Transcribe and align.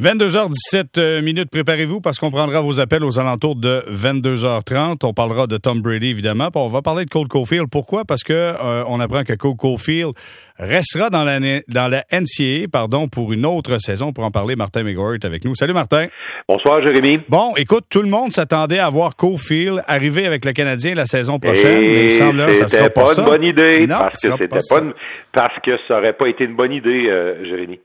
22h17 0.00 0.98
euh, 0.98 1.22
minutes, 1.22 1.50
préparez-vous 1.52 2.00
parce 2.00 2.18
qu'on 2.18 2.32
prendra 2.32 2.60
vos 2.60 2.80
appels 2.80 3.04
aux 3.04 3.20
alentours 3.20 3.54
de 3.54 3.84
22h30. 3.92 4.98
On 5.04 5.12
parlera 5.12 5.46
de 5.46 5.56
Tom 5.56 5.82
Brady 5.82 6.08
évidemment, 6.08 6.50
puis 6.50 6.60
on 6.60 6.66
va 6.66 6.82
parler 6.82 7.04
de 7.04 7.10
Cole 7.10 7.28
Caulfield. 7.28 7.68
Pourquoi? 7.70 8.04
Parce 8.04 8.24
que 8.24 8.32
euh, 8.32 8.82
on 8.88 8.98
apprend 8.98 9.22
que 9.22 9.34
Cole 9.34 9.54
Caulfield 9.56 10.14
restera 10.58 11.10
dans 11.10 11.22
la 11.22 11.38
dans 11.68 11.86
la 11.86 12.02
NCAA 12.10 12.66
pardon 12.72 13.06
pour 13.06 13.32
une 13.32 13.46
autre 13.46 13.78
saison. 13.78 14.10
Pour 14.12 14.24
en 14.24 14.32
parler, 14.32 14.56
Martin 14.56 14.82
McGuire 14.82 15.14
est 15.14 15.24
avec 15.24 15.44
nous. 15.44 15.54
Salut 15.54 15.74
Martin. 15.74 16.08
Bonsoir 16.48 16.82
Jérémy. 16.82 17.20
Bon, 17.28 17.54
écoute, 17.56 17.84
tout 17.88 18.02
le 18.02 18.08
monde 18.08 18.32
s'attendait 18.32 18.80
à 18.80 18.90
voir 18.90 19.14
Caulfield 19.14 19.84
arriver 19.86 20.26
avec 20.26 20.44
le 20.44 20.50
Canadien 20.50 20.94
la 20.96 21.06
saison 21.06 21.38
prochaine, 21.38 21.80
mais 21.80 22.04
il 22.06 22.10
semble 22.10 22.44
que 22.46 22.54
ça 22.54 22.66
sera 22.66 22.90
pas, 22.90 23.04
pas 23.04 23.14
une 23.16 23.24
bonne 23.26 23.44
idée 23.44 23.86
parce 23.86 24.20
que 24.20 24.32
c'était 24.32 24.48
pas, 24.48 24.80
une... 24.80 24.92
parce 25.32 25.56
que 25.64 25.70
ça 25.86 25.98
aurait 25.98 26.14
pas 26.14 26.26
été 26.26 26.42
une 26.42 26.56
bonne 26.56 26.72
idée, 26.72 27.06
euh, 27.08 27.44
Jérémy 27.44 27.78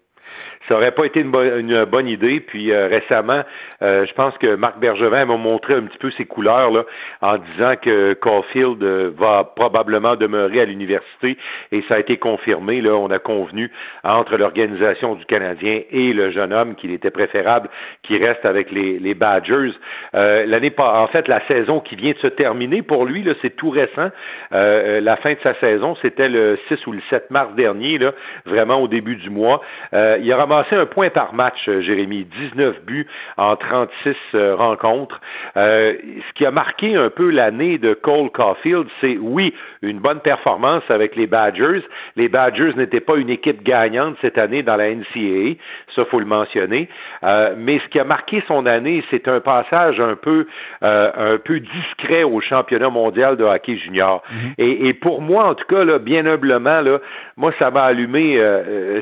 ça 0.70 0.76
aurait 0.76 0.92
pas 0.92 1.06
été 1.06 1.22
une, 1.22 1.86
bonne 1.86 2.08
idée. 2.08 2.40
Puis 2.40 2.72
euh, 2.72 2.88
récemment, 2.88 3.42
euh, 3.82 4.06
je 4.06 4.14
pense 4.14 4.38
que 4.38 4.56
Marc 4.56 4.80
Bergevin 4.80 5.26
m'a 5.26 5.38
montré 5.38 5.74
un 5.74 5.82
petit 5.82 5.98
peu 5.98 6.12
ses 6.12 6.26
couleurs 6.26 6.72
là, 6.72 6.86
en 7.22 7.38
disant 7.38 7.74
que 7.82 8.14
Caulfield 8.14 8.82
euh, 8.84 9.12
va 9.18 9.44
probablement 9.56 10.16
demeurer 10.16 10.62
à 10.62 10.66
l'université 10.66 11.38
et 11.72 11.84
ça 11.90 11.96
a 11.96 12.00
été 12.00 12.18
confirmé. 12.18 12.82
Là, 12.82 12.94
on 12.96 13.10
a 13.10 13.20
convenu 13.20 13.72
entre 14.04 14.38
l'organisation 14.38 15.16
du 15.16 15.26
Canadien 15.26 15.82
et 15.92 16.14
le 16.14 16.32
jeune 16.32 16.54
homme 16.54 16.76
qu'il 16.76 16.92
était 16.92 17.10
préférable 17.10 17.70
qu'il 18.04 18.24
reste 18.24 18.46
avec 18.46 18.72
les, 18.72 19.00
les 19.00 19.16
Badgers. 19.16 19.72
L'année 20.14 20.74
en 20.78 21.08
fait, 21.08 21.28
la 21.28 21.46
saison 21.48 21.80
qui 21.80 21.96
vient 21.96 22.12
de 22.12 22.18
se 22.18 22.28
terminer 22.28 22.84
pour 22.84 23.06
lui, 23.06 23.26
c'est 23.42 23.56
tout 23.56 23.70
récent. 23.72 24.10
la 24.52 25.16
fin 25.18 25.34
de 25.34 25.40
sa 25.42 25.56
saison, 25.56 25.96
c'était 26.02 26.30
le 26.30 26.60
6 26.68 26.86
ou 26.88 26.92
le 26.92 27.02
7 27.10 27.32
mars 27.32 27.54
dernier, 27.56 27.98
là, 27.98 28.14
vraiment 28.46 28.82
au 28.82 28.88
début 28.88 29.16
du 29.16 29.30
mois. 29.30 29.62
il 29.94 30.32
a 30.32 30.38
ramassé 30.60 30.76
un 30.76 30.86
point 30.86 31.10
par 31.10 31.34
match, 31.34 31.58
Jérémy, 31.66 32.26
19 32.26 32.84
buts 32.84 33.08
en 33.38 33.56
36 33.56 34.16
euh, 34.36 34.56
rencontres. 34.56 35.20
Euh, 35.58 35.94
ce 36.28 36.34
qui 36.34 36.46
a 36.46 36.52
marqué 36.52 36.96
un 36.96 37.10
peu 37.10 37.30
l'année 37.30 37.78
de 37.78 37.94
Cole 37.94 38.30
Caulfield, 38.32 38.88
c'est 39.02 39.18
oui, 39.18 39.54
une 39.82 40.00
bonne 40.00 40.20
performance 40.20 40.84
avec 40.90 41.16
les 41.16 41.28
Badgers. 41.28 41.84
Les 42.16 42.28
Badgers 42.28 42.74
n'étaient 42.76 43.00
pas 43.00 43.16
une 43.16 43.30
équipe 43.30 43.64
gagnante 43.64 44.16
cette 44.22 44.38
année 44.38 44.64
dans 44.64 44.76
la 44.76 44.94
NCAA, 44.94 45.56
ça 45.96 46.06
faut 46.06 46.20
le 46.20 46.26
mentionner. 46.26 46.90
Euh, 47.24 47.54
mais 47.58 47.80
ce 47.80 47.90
qui 47.90 48.00
a 48.00 48.04
marqué 48.04 48.44
son 48.48 48.66
année, 48.66 49.04
c'est 49.12 49.28
un 49.28 49.40
passage 49.40 50.00
un 50.00 50.16
peu 50.16 50.48
un 50.82 51.38
peu 51.44 51.60
discret 51.60 52.24
au 52.24 52.42
championnat 52.42 52.90
mondial 52.90 53.38
de 53.38 53.44
hockey 53.44 53.78
junior. 53.78 54.24
Mhm. 54.32 54.54
et, 54.58 54.94
pour 54.94 55.22
moi, 55.22 55.46
en 55.46 55.56
tout 55.56 55.66
cas, 55.66 55.84
là, 55.84 56.00
bien 56.00 56.26
humblement, 56.26 56.82
là, 56.82 57.00
moi 57.38 57.52
ça 57.60 57.72
m'a 57.72 57.84
allumé 57.84 58.40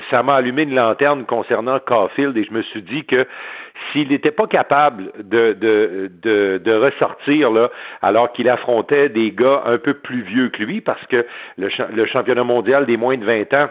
ça 0.09 0.23
m'a 0.23 0.35
allumé 0.35 0.63
une 0.63 0.75
lanterne 0.75 1.25
concernant 1.47 1.79
Caulfield 1.79 2.35
et 2.37 2.43
je 2.43 2.53
me 2.53 2.61
suis 2.63 2.81
dit 2.81 3.05
que 3.05 3.25
s'il 3.91 4.09
n'était 4.09 4.31
pas 4.31 4.47
capable 4.47 5.11
de, 5.23 5.53
de, 5.53 6.11
de, 6.63 6.73
ressortir 6.73 7.51
là, 7.51 7.69
alors 8.01 8.31
qu'il 8.33 8.49
affrontait 8.49 9.09
des 9.09 9.31
gars 9.31 9.63
un 9.65 9.77
peu 9.77 9.93
plus 9.93 10.21
vieux 10.21 10.49
que 10.49 10.63
lui, 10.63 10.81
parce 10.81 11.03
que 11.07 11.25
le, 11.57 11.69
le 11.93 12.05
championnat 12.05 12.43
mondial 12.43 12.85
des 12.85 12.97
moins 12.97 13.17
de 13.17 13.25
20 13.25 13.53
ans 13.53 13.69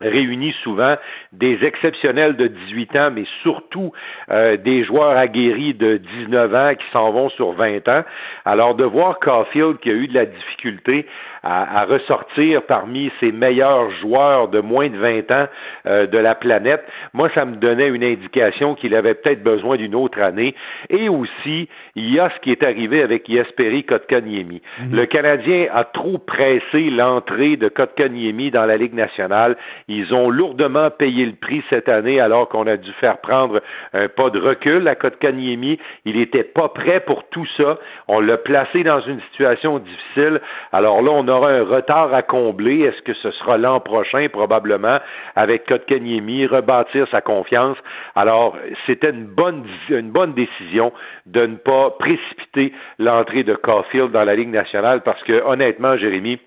réunit 0.00 0.54
souvent 0.62 0.96
des 1.32 1.64
exceptionnels 1.64 2.36
de 2.36 2.46
18 2.46 2.96
ans, 2.96 3.10
mais 3.12 3.24
surtout 3.42 3.92
euh, 4.30 4.56
des 4.56 4.84
joueurs 4.84 5.16
aguerris 5.16 5.74
de 5.74 5.96
19 5.96 6.54
ans 6.54 6.74
qui 6.74 6.86
s'en 6.92 7.10
vont 7.10 7.30
sur 7.30 7.52
20 7.52 7.88
ans. 7.88 8.04
Alors 8.44 8.74
de 8.74 8.84
voir 8.84 9.18
Caulfield 9.18 9.78
qui 9.78 9.90
a 9.90 9.94
eu 9.94 10.08
de 10.08 10.14
la 10.14 10.26
difficulté 10.26 11.06
à, 11.42 11.84
ressortir 11.84 12.62
parmi 12.62 13.10
ses 13.20 13.32
meilleurs 13.32 13.90
joueurs 14.00 14.48
de 14.48 14.60
moins 14.60 14.88
de 14.88 14.98
20 14.98 15.30
ans 15.30 15.46
euh, 15.86 16.06
de 16.06 16.18
la 16.18 16.34
planète, 16.34 16.84
moi, 17.14 17.30
ça 17.34 17.44
me 17.44 17.56
donnait 17.56 17.88
une 17.88 18.04
indication 18.04 18.74
qu'il 18.74 18.94
avait 18.94 19.14
peut-être 19.14 19.42
besoin 19.42 19.76
d'une 19.76 19.94
autre 19.94 20.20
année. 20.20 20.54
Et 20.90 21.08
aussi, 21.08 21.68
il 21.94 22.12
y 22.12 22.20
a 22.20 22.30
ce 22.30 22.40
qui 22.40 22.50
est 22.50 22.62
arrivé 22.62 23.02
avec 23.02 23.28
Yesperi 23.28 23.84
Kotkaniemi. 23.84 24.62
Mhm. 24.80 24.94
Le 24.96 25.06
Canadien 25.06 25.66
a 25.72 25.84
trop 25.84 26.18
pressé 26.18 26.90
l'entrée 26.90 27.56
de 27.56 27.68
Kotkaniemi 27.68 28.50
dans 28.50 28.66
la 28.66 28.76
Ligue 28.76 28.94
nationale. 28.94 29.56
Ils 29.88 30.12
ont 30.12 30.28
lourdement 30.28 30.90
payé 30.90 31.24
le 31.24 31.32
prix 31.32 31.62
cette 31.70 31.88
année 31.88 32.20
alors 32.20 32.48
qu'on 32.48 32.66
a 32.66 32.76
dû 32.76 32.92
faire 33.00 33.18
prendre 33.18 33.60
un 33.94 34.08
pas 34.08 34.28
de 34.28 34.38
recul 34.38 34.86
à 34.86 34.94
Kotkaniemi. 34.94 35.78
Il 36.04 36.16
n'était 36.16 36.44
pas 36.44 36.68
prêt 36.68 37.00
pour 37.00 37.24
tout 37.30 37.46
ça. 37.56 37.78
On 38.06 38.20
l'a 38.20 38.36
placé 38.36 38.82
dans 38.84 39.00
une 39.00 39.20
situation 39.30 39.78
difficile. 39.78 40.40
Alors 40.72 41.00
là, 41.00 41.10
on 41.12 41.26
aura 41.26 41.50
un 41.50 41.64
retard 41.64 42.12
à 42.12 42.22
combler. 42.22 42.80
Est-ce 42.80 43.00
que 43.02 43.14
ce 43.14 43.30
sera 43.30 43.56
l'an 43.56 43.80
prochain, 43.80 44.28
probablement, 44.30 44.98
avec 45.36 45.66
Kotkaniemi, 45.66 46.46
rebâtir 46.46 47.08
sa 47.10 47.22
confiance? 47.22 47.78
Alors, 48.14 48.56
c'était 48.86 49.10
une 49.10 49.26
bonne, 49.26 49.64
une 49.88 50.10
bonne 50.10 50.34
décision 50.34 50.92
de 51.26 51.46
ne 51.46 51.56
pas 51.56 51.90
précipiter 51.98 52.72
l'entrée 52.98 53.42
de 53.42 53.54
Caulfield 53.54 54.12
dans 54.12 54.24
la 54.24 54.34
Ligue 54.34 54.50
nationale 54.50 55.02
parce 55.02 55.22
que, 55.22 55.42
honnêtement, 55.44 55.96
Jérémy, 55.96 56.38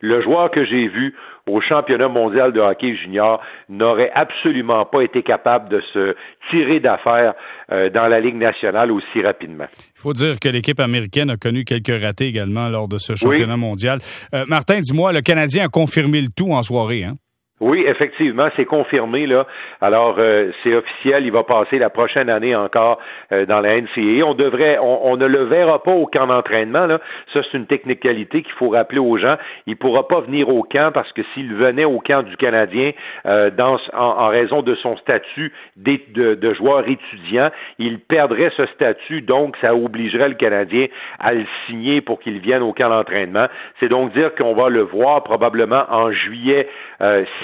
le 0.00 0.22
joueur 0.22 0.50
que 0.50 0.64
j'ai 0.64 0.88
vu 0.88 1.14
au 1.50 1.60
championnat 1.60 2.08
mondial 2.08 2.52
de 2.52 2.60
hockey 2.60 2.96
junior 2.96 3.40
n'aurait 3.68 4.10
absolument 4.14 4.84
pas 4.84 5.02
été 5.02 5.22
capable 5.22 5.68
de 5.68 5.80
se 5.92 6.14
tirer 6.50 6.80
d'affaire 6.80 7.34
euh, 7.72 7.90
dans 7.90 8.06
la 8.06 8.20
Ligue 8.20 8.36
nationale 8.36 8.90
aussi 8.90 9.22
rapidement. 9.22 9.66
Il 9.96 10.00
faut 10.00 10.12
dire 10.12 10.38
que 10.40 10.48
l'équipe 10.48 10.80
américaine 10.80 11.30
a 11.30 11.36
connu 11.36 11.64
quelques 11.64 12.00
ratés 12.00 12.26
également 12.26 12.68
lors 12.68 12.88
de 12.88 12.98
ce 12.98 13.14
championnat 13.14 13.56
mondial. 13.56 14.00
Euh, 14.34 14.44
Martin, 14.48 14.80
dis-moi, 14.80 15.12
le 15.12 15.20
Canadien 15.20 15.66
a 15.66 15.68
confirmé 15.68 16.20
le 16.20 16.28
tout 16.34 16.52
en 16.52 16.62
soirée, 16.62 17.04
hein? 17.04 17.14
Oui, 17.60 17.84
effectivement, 17.86 18.48
c'est 18.56 18.64
confirmé 18.64 19.26
là. 19.26 19.46
Alors 19.82 20.14
euh, 20.18 20.50
c'est 20.62 20.74
officiel, 20.74 21.26
il 21.26 21.30
va 21.30 21.44
passer 21.44 21.78
la 21.78 21.90
prochaine 21.90 22.30
année 22.30 22.56
encore 22.56 22.98
euh, 23.32 23.44
dans 23.44 23.60
la 23.60 23.78
NCA. 23.78 24.24
On 24.24 24.32
devrait, 24.32 24.78
on, 24.80 25.14
ne 25.18 25.26
le 25.26 25.44
verra 25.44 25.82
pas 25.82 25.92
au 25.92 26.06
camp 26.06 26.26
d'entraînement 26.26 26.86
là. 26.86 27.00
Ça 27.34 27.40
c'est 27.42 27.58
une 27.58 27.66
technicalité 27.66 28.42
qu'il 28.42 28.54
faut 28.54 28.70
rappeler 28.70 28.98
aux 28.98 29.18
gens. 29.18 29.36
Il 29.66 29.76
pourra 29.76 30.08
pas 30.08 30.20
venir 30.20 30.48
au 30.48 30.62
camp 30.62 30.90
parce 30.94 31.12
que 31.12 31.20
s'il 31.34 31.54
venait 31.54 31.84
au 31.84 32.00
camp 32.00 32.22
du 32.22 32.34
Canadien 32.38 32.92
euh, 33.26 33.50
dans, 33.50 33.78
en, 33.92 34.28
raison 34.28 34.62
de 34.62 34.74
son 34.76 34.96
statut 34.96 35.52
de, 35.76 36.54
joueur 36.54 36.88
étudiant, 36.88 37.50
il 37.78 37.98
perdrait 37.98 38.52
ce 38.56 38.64
statut. 38.66 39.20
Donc 39.20 39.54
ça 39.60 39.74
obligerait 39.74 40.30
le 40.30 40.34
Canadien 40.36 40.86
à 41.18 41.34
le 41.34 41.44
signer 41.66 42.00
pour 42.00 42.20
qu'il 42.20 42.38
vienne 42.38 42.62
au 42.62 42.72
camp 42.72 42.88
d'entraînement. 42.88 43.48
C'est 43.80 43.90
donc 43.90 44.14
dire 44.14 44.34
qu'on 44.34 44.54
va 44.54 44.70
le 44.70 44.80
voir 44.80 45.22
probablement 45.24 45.84
en 45.90 46.10
juillet 46.10 46.66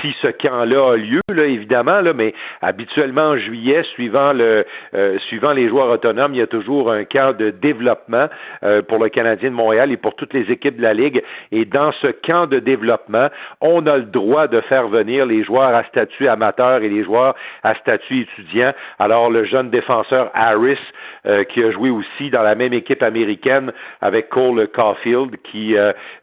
si 0.07 0.17
ce 0.23 0.29
camp-là 0.29 0.93
a 0.93 0.97
lieu, 0.97 1.21
là, 1.33 1.45
évidemment, 1.45 2.01
là, 2.01 2.13
mais 2.13 2.35
habituellement 2.63 3.31
en 3.31 3.39
juillet, 3.39 3.83
suivant 3.95 4.33
le 4.33 4.65
euh, 4.95 5.19
suivant 5.29 5.53
les 5.53 5.69
joueurs 5.69 5.91
autonomes, 5.91 6.35
il 6.35 6.39
y 6.39 6.43
a 6.43 6.47
toujours 6.47 6.91
un 6.91 7.05
camp 7.05 7.37
de 7.37 7.51
développement 7.51 8.27
euh, 8.63 8.83
pour 8.83 8.99
le 8.99 9.09
Canadien 9.09 9.51
de 9.51 9.55
Montréal 9.55 9.93
et 9.93 9.97
pour 9.97 10.15
toutes 10.15 10.33
les 10.33 10.51
équipes 10.51 10.77
de 10.77 10.83
la 10.83 10.95
Ligue. 10.95 11.23
Et 11.53 11.65
dans 11.65 11.93
ce 12.01 12.09
camp 12.09 12.47
de 12.47 12.59
développement, 12.59 13.29
on 13.61 13.87
a 13.87 13.97
le 13.97 14.05
droit 14.05 14.47
de 14.47 14.61
faire 14.63 14.89
venir 14.89 15.27
les 15.27 15.45
joueurs 15.45 15.75
à 15.75 15.85
statut 15.85 16.29
amateur 16.29 16.83
et 16.83 16.89
les 16.89 17.05
joueurs 17.05 17.35
à 17.63 17.75
statut 17.77 18.23
étudiant. 18.23 18.73
Alors 18.99 19.31
le 19.31 19.45
jeune 19.45 19.71
défenseur 19.71 20.31
Harris, 20.35 20.79
euh, 21.27 21.45
qui 21.45 21.63
a 21.63 21.71
joué 21.73 21.91
aussi 21.91 22.31
dans 22.31 22.43
la 22.43 22.55
même 22.55 22.73
équipe 22.73 23.03
américaine 23.03 23.73
avec 24.01 24.29
Cole 24.29 24.69
Caulfield, 24.69 25.37
qui 25.51 25.75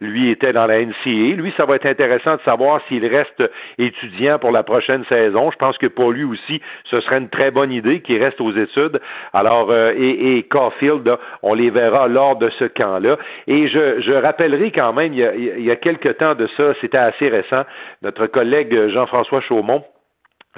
lui 0.02 0.30
était 0.30 0.54
dans 0.54 0.66
la 0.66 0.80
NCA. 0.80 1.36
Lui, 1.36 1.54
ça 1.58 1.66
va 1.66 1.76
être 1.76 1.86
intéressant 1.86 2.36
de 2.36 2.42
savoir 2.42 2.82
s'il 2.88 3.06
reste 3.06 3.44
étudiant 3.78 4.39
pour 4.39 4.51
la 4.51 4.63
prochaine 4.63 5.03
saison. 5.06 5.51
Je 5.51 5.57
pense 5.57 5.78
que 5.78 5.88
pour 5.88 6.11
lui 6.11 6.23
aussi, 6.23 6.61
ce 6.85 7.00
serait 7.01 7.17
une 7.17 7.29
très 7.29 7.51
bonne 7.51 7.72
idée 7.72 8.01
qu'il 8.01 8.22
reste 8.23 8.41
aux 8.41 8.51
études. 8.51 9.00
Alors, 9.34 9.72
euh, 9.72 9.94
et, 9.95 10.38
et 10.38 10.44
Caulfield, 10.44 11.17
on 11.41 11.53
les 11.53 11.69
verra 11.69 12.07
lors 12.07 12.35
de 12.38 12.50
ce 12.59 12.66
camp-là. 12.66 13.17
Et 13.47 13.67
je, 13.67 14.01
je 14.01 14.13
rappellerai 14.13 14.72
quand 14.72 14.94
même, 14.94 15.13
il 15.13 15.19
y, 15.19 15.25
a, 15.25 15.35
il 15.35 15.63
y 15.63 15.72
a 15.72 15.75
quelque 15.75 16.09
temps 16.09 16.35
de 16.35 16.47
ça, 16.57 16.73
c'était 16.81 16.97
assez 16.97 17.29
récent, 17.29 17.63
notre 18.01 18.28
collègue 18.28 18.89
Jean-François 18.89 19.41
Chaumont 19.41 19.84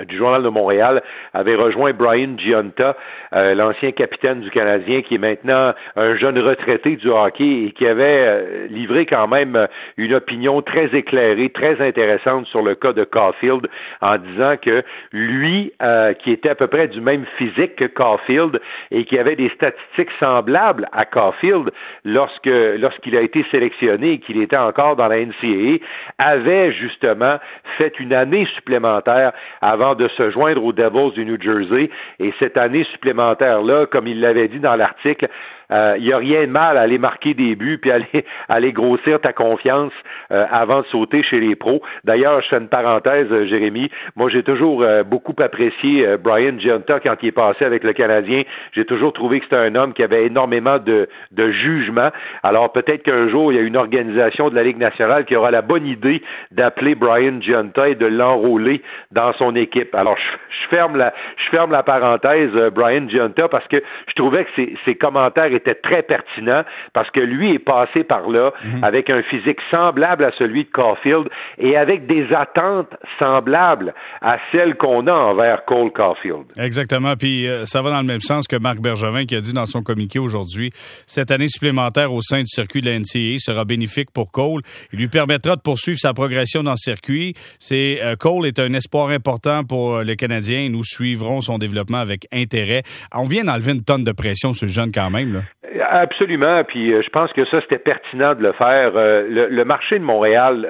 du 0.03 0.17
Journal 0.17 0.44
de 0.44 0.50
Montréal 0.50 1.01
avait 1.33 1.56
rejoint 1.56 1.94
Brian 1.94 2.38
Giunta, 2.38 2.97
euh, 3.33 3.56
l'ancien 3.56 3.92
capitaine 3.92 4.42
du 4.42 4.51
Canadien, 4.51 5.01
qui 5.01 5.15
est 5.15 5.19
maintenant 5.19 5.74
un 5.95 6.15
jeune 6.18 6.38
retraité 6.38 6.97
du 6.97 7.09
hockey 7.09 7.65
et 7.65 7.71
qui 7.71 7.88
avait 7.88 8.03
euh, 8.03 8.68
livré 8.68 9.06
quand 9.06 9.27
même 9.27 9.56
euh, 9.56 9.68
une 9.95 10.13
opinion 10.13 10.62
très 10.62 10.94
éclairée, 10.94 11.50
très 11.50 11.81
intéressante 11.81 12.45
sur 12.47 12.62
le 12.62 12.75
cas 12.75 12.92
de 12.92 13.06
Caulfield, 13.06 13.69
en 14.01 14.18
disant 14.18 14.56
que 14.62 14.83
lui, 15.13 15.71
qui 16.19 16.31
était 16.31 16.50
à 16.50 16.56
peu 16.56 16.68
près 16.68 16.88
du 16.88 17.00
même 17.00 17.25
physique 17.38 17.75
que 17.75 17.86
Caulfield 17.86 18.59
et 18.92 19.06
qui 19.06 19.18
avait 19.18 19.36
des 19.36 19.50
statistiques 19.50 20.12
semblables 20.19 20.88
à 20.92 21.06
Caulfield 21.06 21.71
lorsque 22.03 22.45
lorsqu'il 22.45 23.15
a 23.15 23.21
été 23.21 23.45
sélectionné 23.51 24.13
et 24.13 24.19
qu'il 24.19 24.42
était 24.42 24.57
encore 24.57 24.95
dans 24.95 25.07
la 25.07 25.18
NCAA, 25.18 25.77
avait 26.18 26.71
justement 26.74 27.38
fait 27.77 28.00
une 28.00 28.13
année 28.13 28.47
supplémentaire 28.56 29.33
avant 29.62 29.84
de 29.93 30.07
se 30.07 30.31
joindre 30.31 30.63
aux 30.63 30.73
Devils 30.73 31.13
du 31.13 31.25
New 31.25 31.39
Jersey. 31.39 31.91
Et 32.19 32.33
cette 32.39 32.59
année 32.59 32.83
supplémentaire-là, 32.93 33.85
comme 33.85 34.07
il 34.07 34.19
l'avait 34.19 34.47
dit 34.47 34.59
dans 34.59 34.75
l'article, 34.75 35.27
il 35.71 36.03
n'y 36.03 36.13
a 36.13 36.17
rien 36.17 36.41
de 36.41 36.51
mal 36.51 36.77
à 36.77 36.81
aller 36.81 36.97
marquer 36.97 37.33
des 37.33 37.56
buts 37.56 37.77
puis 37.81 37.91
aller, 37.91 38.25
aller 38.50 38.71
grossir 38.71 39.19
ta 39.19 39.33
confiance 39.33 39.94
avant 40.29 40.81
de 40.81 40.85
sauter 40.88 41.23
chez 41.23 41.39
les 41.39 41.56
pros. 41.56 41.81
D'ailleurs, 42.03 42.41
je 42.41 42.47
fais 42.50 42.57
une 42.57 42.69
parenthèse, 42.69 43.27
Jérémy. 43.45 43.89
Moi, 44.15 44.29
j'ai 44.29 44.44
toujours 44.44 44.85
beaucoup 45.06 45.35
apprécié 45.41 46.17
Brian 46.17 46.57
Giunta 46.59 47.00
quand 47.00 47.15
il 47.21 47.29
est 47.29 47.31
passé 47.31 47.65
avec 47.65 47.83
le 47.83 47.94
Canadien. 47.94 48.44
J'ai 48.73 48.85
toujours 48.85 49.13
trouvé 49.13 49.39
que 49.39 49.45
c'était 49.45 49.56
un 49.57 49.75
homme 49.75 49.94
qui 49.94 50.03
avait 50.03 50.25
énormément 50.25 50.79
de, 50.79 51.07
de 51.31 51.51
jugement. 51.51 52.09
Alors, 52.44 52.71
peut-être 52.71 53.03
qu'un 53.03 53.29
jour, 53.29 53.51
il 53.51 53.56
y 53.56 53.59
a 53.59 53.63
une 53.63 53.77
organisation 53.77 54.50
de 54.50 54.56
la 54.56 54.63
Ligue 54.63 54.77
nationale 54.77 55.25
qui 55.25 55.35
aura 55.35 55.51
la 55.51 55.61
bonne 55.61 55.85
idée 55.85 56.21
d'appeler 56.51 56.95
Brian 56.95 57.41
Giunta 57.41 57.89
et 57.89 57.95
de 57.95 58.06
l'enrôler 58.06 58.81
dans 59.11 59.33
son 59.33 59.56
équipe. 59.56 59.94
Alors, 59.95 60.18
je, 60.18 60.68
ferme 60.69 60.97
la, 60.97 61.13
je 61.38 61.50
ferme 61.50 61.71
la 61.71 61.83
parenthèse, 61.83 62.51
euh, 62.56 62.69
Brian 62.69 63.07
Giunta, 63.07 63.47
parce 63.47 63.68
que 63.68 63.77
je 64.07 64.13
trouvais 64.13 64.45
que 64.45 64.51
ses, 64.56 64.75
ses, 64.85 64.95
commentaires 64.95 65.53
étaient 65.56 65.75
très 65.75 66.04
pertinents, 66.04 66.63
parce 66.94 67.10
que 67.12 67.19
lui 67.19 67.54
est 67.56 67.60
passé 67.60 68.04
par 68.04 68.30
là 68.30 68.52
mhm. 68.63 68.84
avec 68.84 69.10
un 69.10 69.22
physique 69.24 69.60
semblable 69.74 70.24
à 70.24 70.31
celui 70.38 70.66
de 70.66 70.69
Caulfield 70.69 71.28
et 71.57 71.78
avec 71.78 72.07
des 72.07 72.28
attentes 72.34 72.94
semblables 73.22 73.94
à 74.22 74.38
celles 74.52 74.75
qu'on 74.75 75.07
a 75.07 75.13
envers 75.13 75.66
Cole 75.66 75.92
Caulfield. 75.92 76.46
Exactement. 76.57 77.16
Puis 77.16 77.48
euh, 77.48 77.66
ça 77.66 77.81
va 77.81 77.90
dans 77.90 78.02
le 78.02 78.07
même 78.07 78.22
sens 78.22 78.48
que 78.48 78.56
Marc 78.56 78.80
Bergevin 78.80 79.25
qui 79.25 79.36
a 79.36 79.42
dit 79.42 79.54
dans 79.54 79.66
son 79.66 79.81
communiqué 79.81 80.19
aujourd'hui, 80.19 80.72
cette 81.06 81.31
année 81.31 81.48
supplémentaire 81.48 82.13
au 82.13 82.22
sein 82.22 82.40
du 82.40 82.48
circuit 82.48 82.81
de 82.81 82.90
la 82.90 83.00
NCAA 83.00 83.38
sera 83.40 83.66
bénéfique 83.66 84.12
pour 84.12 84.31
Cole. 84.31 84.62
Il 84.94 85.00
lui 85.00 85.07
permettra 85.07 85.56
de 85.56 85.62
poursuivre 85.62 86.00
sa 86.00 86.13
progression 86.13 86.63
dans 86.63 86.72
le 86.72 86.78
circuit. 86.78 87.34
C'est 87.60 88.00
euh, 88.02 88.16
Cole 88.16 88.46
est 88.46 88.60
un 88.60 88.74
espoir 88.74 89.10
important 89.10 89.63
pour 89.63 89.96
euh, 89.96 90.04
le 90.04 90.16
Canadien. 90.16 90.69
Nous 90.69 90.84
suivrons 90.84 91.42
son 91.42 91.57
développement 91.57 92.00
avec 92.00 92.28
intérêt. 92.31 92.84
On 93.13 93.25
vient 93.25 93.44
d'enlever 93.44 93.74
une 93.74 93.84
tonne 93.84 94.04
de 94.04 94.12
pression 94.12 94.54
sur 94.54 94.66
le 94.66 94.72
jeune 94.72 94.92
quand 94.92 95.10
même. 95.10 95.34
Là. 95.34 95.42
Absolument, 95.89 96.63
puis 96.63 96.94
euh, 96.94 97.01
je 97.01 97.09
pense 97.09 97.33
que 97.33 97.44
ça 97.45 97.59
c'était 97.62 97.80
pertinent 97.80 98.36
de 98.36 98.44
le 98.44 98.51
faire. 98.53 98.92
le, 98.94 99.63
marché 99.63 99.97
de 99.97 100.03
Montréal, 100.03 100.68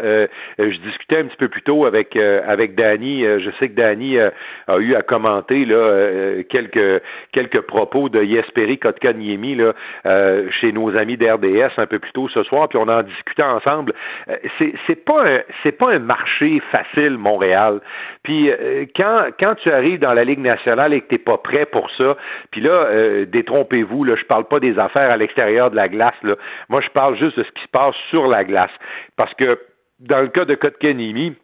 je 0.58 0.78
discutais 0.80 1.20
un 1.20 1.26
petit 1.26 1.38
peu 1.38 1.50
plus 1.50 1.62
tôt 1.62 1.86
avec 1.86 2.16
avec 2.16 2.76
Danny. 2.76 3.24
je 3.24 3.50
sais 3.60 3.70
que 3.70 3.76
Danny 3.76 4.18
a 4.20 4.78
eu 4.78 4.96
à 4.96 5.02
commenter 5.02 5.66
là 5.66 6.44
quelques 6.50 7.04
quelques 7.34 7.62
propos 7.62 8.08
de 8.08 8.24
Yesperi 8.24 8.80
Kotkaniemi 8.80 9.56
là 9.56 9.74
chez 10.62 10.72
nos 10.72 10.96
amis 10.96 11.18
d'RDS 11.18 11.74
un 11.78 11.88
peu 11.88 12.00
plus 12.00 12.14
tôt 12.14 12.30
ce 12.30 12.44
soir, 12.44 12.70
puis 12.70 12.78
on 12.78 12.88
en 12.88 13.04
discutait 13.04 13.44
ensemble. 13.44 13.94
c'est 14.58 14.74
c'est 14.88 15.04
pas 15.04 15.28
un 15.28 15.40
c'est 15.64 15.74
pas 15.74 15.92
un 15.92 16.00
marché 16.00 16.62
facile, 16.72 17.18
Montréal. 17.18 17.82
Puis 18.24 18.50
euh, 18.50 18.86
quand, 18.96 19.28
quand 19.40 19.56
tu 19.56 19.72
arrives 19.72 20.00
dans 20.00 20.14
la 20.14 20.24
Ligue 20.24 20.40
nationale 20.40 20.94
et 20.94 21.02
que 21.02 21.08
tu 21.08 21.16
n'es 21.16 21.20
pas 21.20 21.38
prêt 21.38 21.66
pour 21.66 21.90
ça, 21.98 22.18
puis 22.52 22.62
là, 22.62 22.72
euh, 22.72 23.26
détrompez-vous, 23.26 24.04
là, 24.04 24.16
je 24.20 24.26
parle 24.26 24.46
pas 24.46 24.60
des 24.60 24.65
affaires 24.78 25.12
à 25.12 25.18
l'extérieur 25.18 25.72
de 25.72 25.76
la 25.76 25.88
glace. 25.88 26.16
Là. 26.24 26.36
Moi, 26.70 26.82
je 26.82 26.90
parle 26.90 27.18
juste 27.18 27.38
de 27.38 27.44
ce 27.44 27.52
qui 27.52 27.64
se 27.64 27.70
passe 27.70 27.96
sur 28.10 28.28
la 28.28 28.44
glace. 28.44 28.72
Parce 29.16 29.34
que 29.36 29.60
dans 30.00 30.22
le 30.22 30.28
cas 30.28 30.46
de 30.46 30.56
Kotkanimi, 30.56 31.36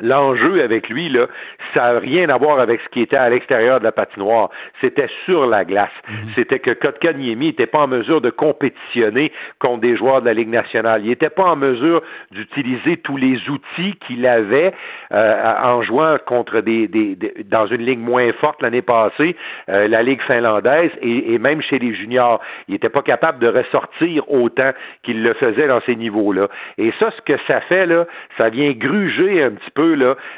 L'enjeu 0.00 0.62
avec 0.62 0.88
lui, 0.88 1.08
là, 1.08 1.26
ça 1.74 1.92
n'a 1.92 1.98
rien 1.98 2.28
à 2.28 2.38
voir 2.38 2.60
avec 2.60 2.80
ce 2.80 2.88
qui 2.90 3.00
était 3.00 3.16
à 3.16 3.28
l'extérieur 3.28 3.80
de 3.80 3.84
la 3.84 3.92
patinoire. 3.92 4.50
C'était 4.80 5.08
sur 5.24 5.46
la 5.46 5.64
glace. 5.64 5.90
Mhm. 6.08 6.16
C'était 6.36 6.60
que 6.60 6.70
Kotkaniemi 6.70 7.46
n'était 7.46 7.66
pas 7.66 7.80
en 7.80 7.88
mesure 7.88 8.20
de 8.20 8.30
compétitionner 8.30 9.32
contre 9.58 9.80
des 9.80 9.96
joueurs 9.96 10.20
de 10.20 10.26
la 10.26 10.34
Ligue 10.34 10.50
nationale. 10.50 11.02
Il 11.02 11.08
n'était 11.08 11.30
pas 11.30 11.44
en 11.44 11.56
mesure 11.56 12.02
d'utiliser 12.30 12.98
tous 12.98 13.16
les 13.16 13.38
outils 13.48 13.94
qu'il 14.06 14.26
avait 14.26 14.72
euh, 15.12 15.54
en 15.64 15.82
jouant 15.82 16.16
contre 16.26 16.60
des, 16.60 16.86
des, 16.86 17.16
dans 17.44 17.66
une 17.66 17.82
ligue 17.82 17.98
moins 17.98 18.32
forte 18.40 18.62
l'année 18.62 18.82
passée, 18.82 19.36
euh, 19.68 19.88
la 19.88 20.02
Ligue 20.02 20.22
finlandaise 20.22 20.90
et, 21.02 21.34
et, 21.34 21.38
même 21.38 21.60
chez 21.62 21.78
les 21.78 21.94
juniors. 21.94 22.40
Il 22.68 22.72
n'était 22.72 22.88
pas 22.88 23.02
capable 23.02 23.38
de 23.40 23.48
ressortir 23.48 24.30
autant 24.30 24.70
qu'il 25.02 25.22
le 25.22 25.34
faisait 25.34 25.66
dans 25.66 25.80
ces 25.86 25.96
niveaux-là. 25.96 26.48
Et 26.76 26.92
ça, 26.98 27.10
ce 27.16 27.22
que 27.22 27.38
ça 27.48 27.60
fait, 27.62 27.86
là, 27.86 28.06
ça 28.38 28.48
vient 28.48 28.70
gruger 28.72 29.42
un 29.42 29.50
petit 29.50 29.70
peu 29.74 29.87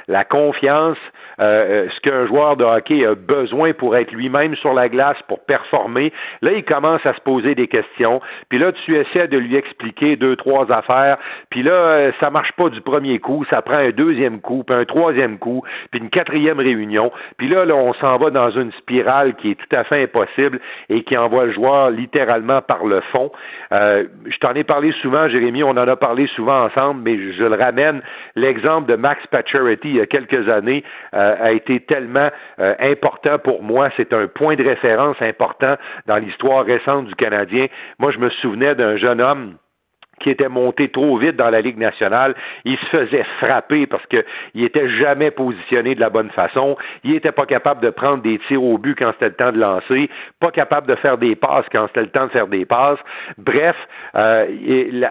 la 0.09 0.25
confiance, 0.25 0.99
euh, 1.41 1.87
euh, 1.87 1.89
ce 1.95 2.01
qu'un 2.01 2.27
joueur 2.27 2.57
de 2.57 2.65
hockey 2.65 3.07
a 3.07 3.15
besoin 3.15 3.73
pour 3.73 3.97
être 3.97 4.13
lui-même 4.13 4.55
sur 4.57 4.75
la 4.75 4.89
glace, 4.89 5.17
pour 5.27 5.41
performer. 5.45 6.13
Là, 6.43 6.53
il 6.53 6.65
commence 6.65 7.05
à 7.07 7.15
se 7.15 7.21
poser 7.21 7.55
des 7.55 7.67
questions. 7.67 8.21
Puis 8.51 8.59
là, 8.59 8.73
tu 8.73 8.97
essaies 8.97 9.29
de 9.29 9.39
lui 9.39 9.57
expliquer 9.57 10.17
deux, 10.17 10.37
trois 10.37 10.71
affaires. 10.71 11.17
Puis 11.49 11.63
là, 11.63 11.73
euh, 11.73 12.13
ça 12.21 12.31
marche 12.31 12.53
pas 12.53 12.69
du 12.69 12.83
premier 12.83 13.19
coup. 13.21 13.45
Ça 13.51 13.63
prend 13.63 13.79
un 13.79 13.91
deuxième 13.91 14.41
coup, 14.41 14.65
puis 14.65 14.77
un 14.77 14.85
troisième 14.85 15.39
coup, 15.39 15.63
puis 15.91 16.01
une 16.01 16.11
quatrième 16.11 16.59
réunion. 16.59 17.11
Puis 17.39 17.49
là, 17.49 17.65
là 17.65 17.75
on 17.75 17.95
s'en 17.95 18.19
va 18.19 18.31
dans 18.31 18.51
une 18.51 18.73
spirale 18.73 19.35
qui 19.37 19.53
est 19.53 19.55
tout 19.55 19.77
à 19.77 19.85
fait 19.85 20.03
impossible 20.03 20.61
et 20.91 21.05
qui 21.05 21.17
envoie 21.17 21.47
le 21.47 21.53
joueur 21.53 21.91
littéralement 21.91 22.61
par 22.61 22.85
le 22.85 23.01
fond. 23.13 23.31
je 23.71 24.39
t'en 24.41 24.53
ai 24.55 24.65
parlé 24.65 24.93
souvent, 25.01 25.29
Jérémy, 25.29 25.63
on 25.63 25.71
en 25.71 25.89
a 25.89 25.97
parlé 25.97 26.27
souvent 26.35 26.67
ensemble, 26.67 27.03
mais 27.03 27.17
je, 27.33 27.45
le 27.45 27.55
ramène. 27.55 28.03
L'exemple 28.37 28.89
de 28.91 28.97
Max 28.97 29.27
Pacioretty 29.29 29.40
il 29.85 29.97
y 29.97 30.01
a 30.01 30.07
quelques 30.07 30.49
années 30.49 30.85
euh, 31.15 31.37
a 31.41 31.53
été 31.53 31.81
tellement 31.81 32.31
euh, 32.59 32.75
important 32.81 33.39
pour 33.39 33.63
moi. 33.63 33.91
C'est 33.97 34.13
un 34.13 34.27
point 34.27 34.57
de 34.57 34.65
référence 34.65 35.17
important 35.21 35.77
dans 36.07 36.17
l'histoire 36.17 36.65
récente 36.65 37.07
du 37.07 37.15
Canadien. 37.15 37.67
Moi, 37.99 38.13
je 38.13 38.19
me 38.19 38.31
souvenais 38.31 38.75
d'un 38.75 38.97
jeune 38.97 39.21
homme 39.21 39.55
qui 40.21 40.31
était 40.31 40.49
monté 40.49 40.89
trop 40.89 41.17
vite 41.17 41.37
dans 41.37 41.51
la 41.51 41.61
Ligue 41.61 41.79
nationale. 41.79 42.35
Il 42.65 42.77
se 42.79 42.87
faisait 42.87 43.25
frapper 43.41 43.87
parce 43.87 44.05
qu'il 44.07 44.65
était 44.65 44.89
jamais 44.89 45.31
positionné 45.31 45.95
de 45.95 46.01
la 46.01 46.11
bonne 46.11 46.31
façon. 46.31 46.77
Il 47.05 47.15
était 47.15 47.33
pas 47.33 47.47
capable 47.47 47.81
de 47.81 47.91
prendre 47.91 48.23
des 48.23 48.39
tirs 48.47 48.63
au 48.63 48.79
but 48.79 48.97
quand 49.01 49.13
c'était 49.13 49.29
le 49.29 49.35
temps 49.35 49.53
de 49.53 49.59
lancer, 49.59 50.11
pas 50.39 50.51
capable 50.51 50.87
de 50.87 50.95
faire 50.97 51.19
des 51.19 51.35
passes 51.35 51.65
quand 51.73 51.87
c'était 51.89 52.03
le 52.03 52.11
temps 52.11 52.27
de 52.27 52.31
faire 52.31 52.47
des 52.47 52.65
passes. 52.65 52.99
Bref, 53.39 53.77
euh, 54.15 54.47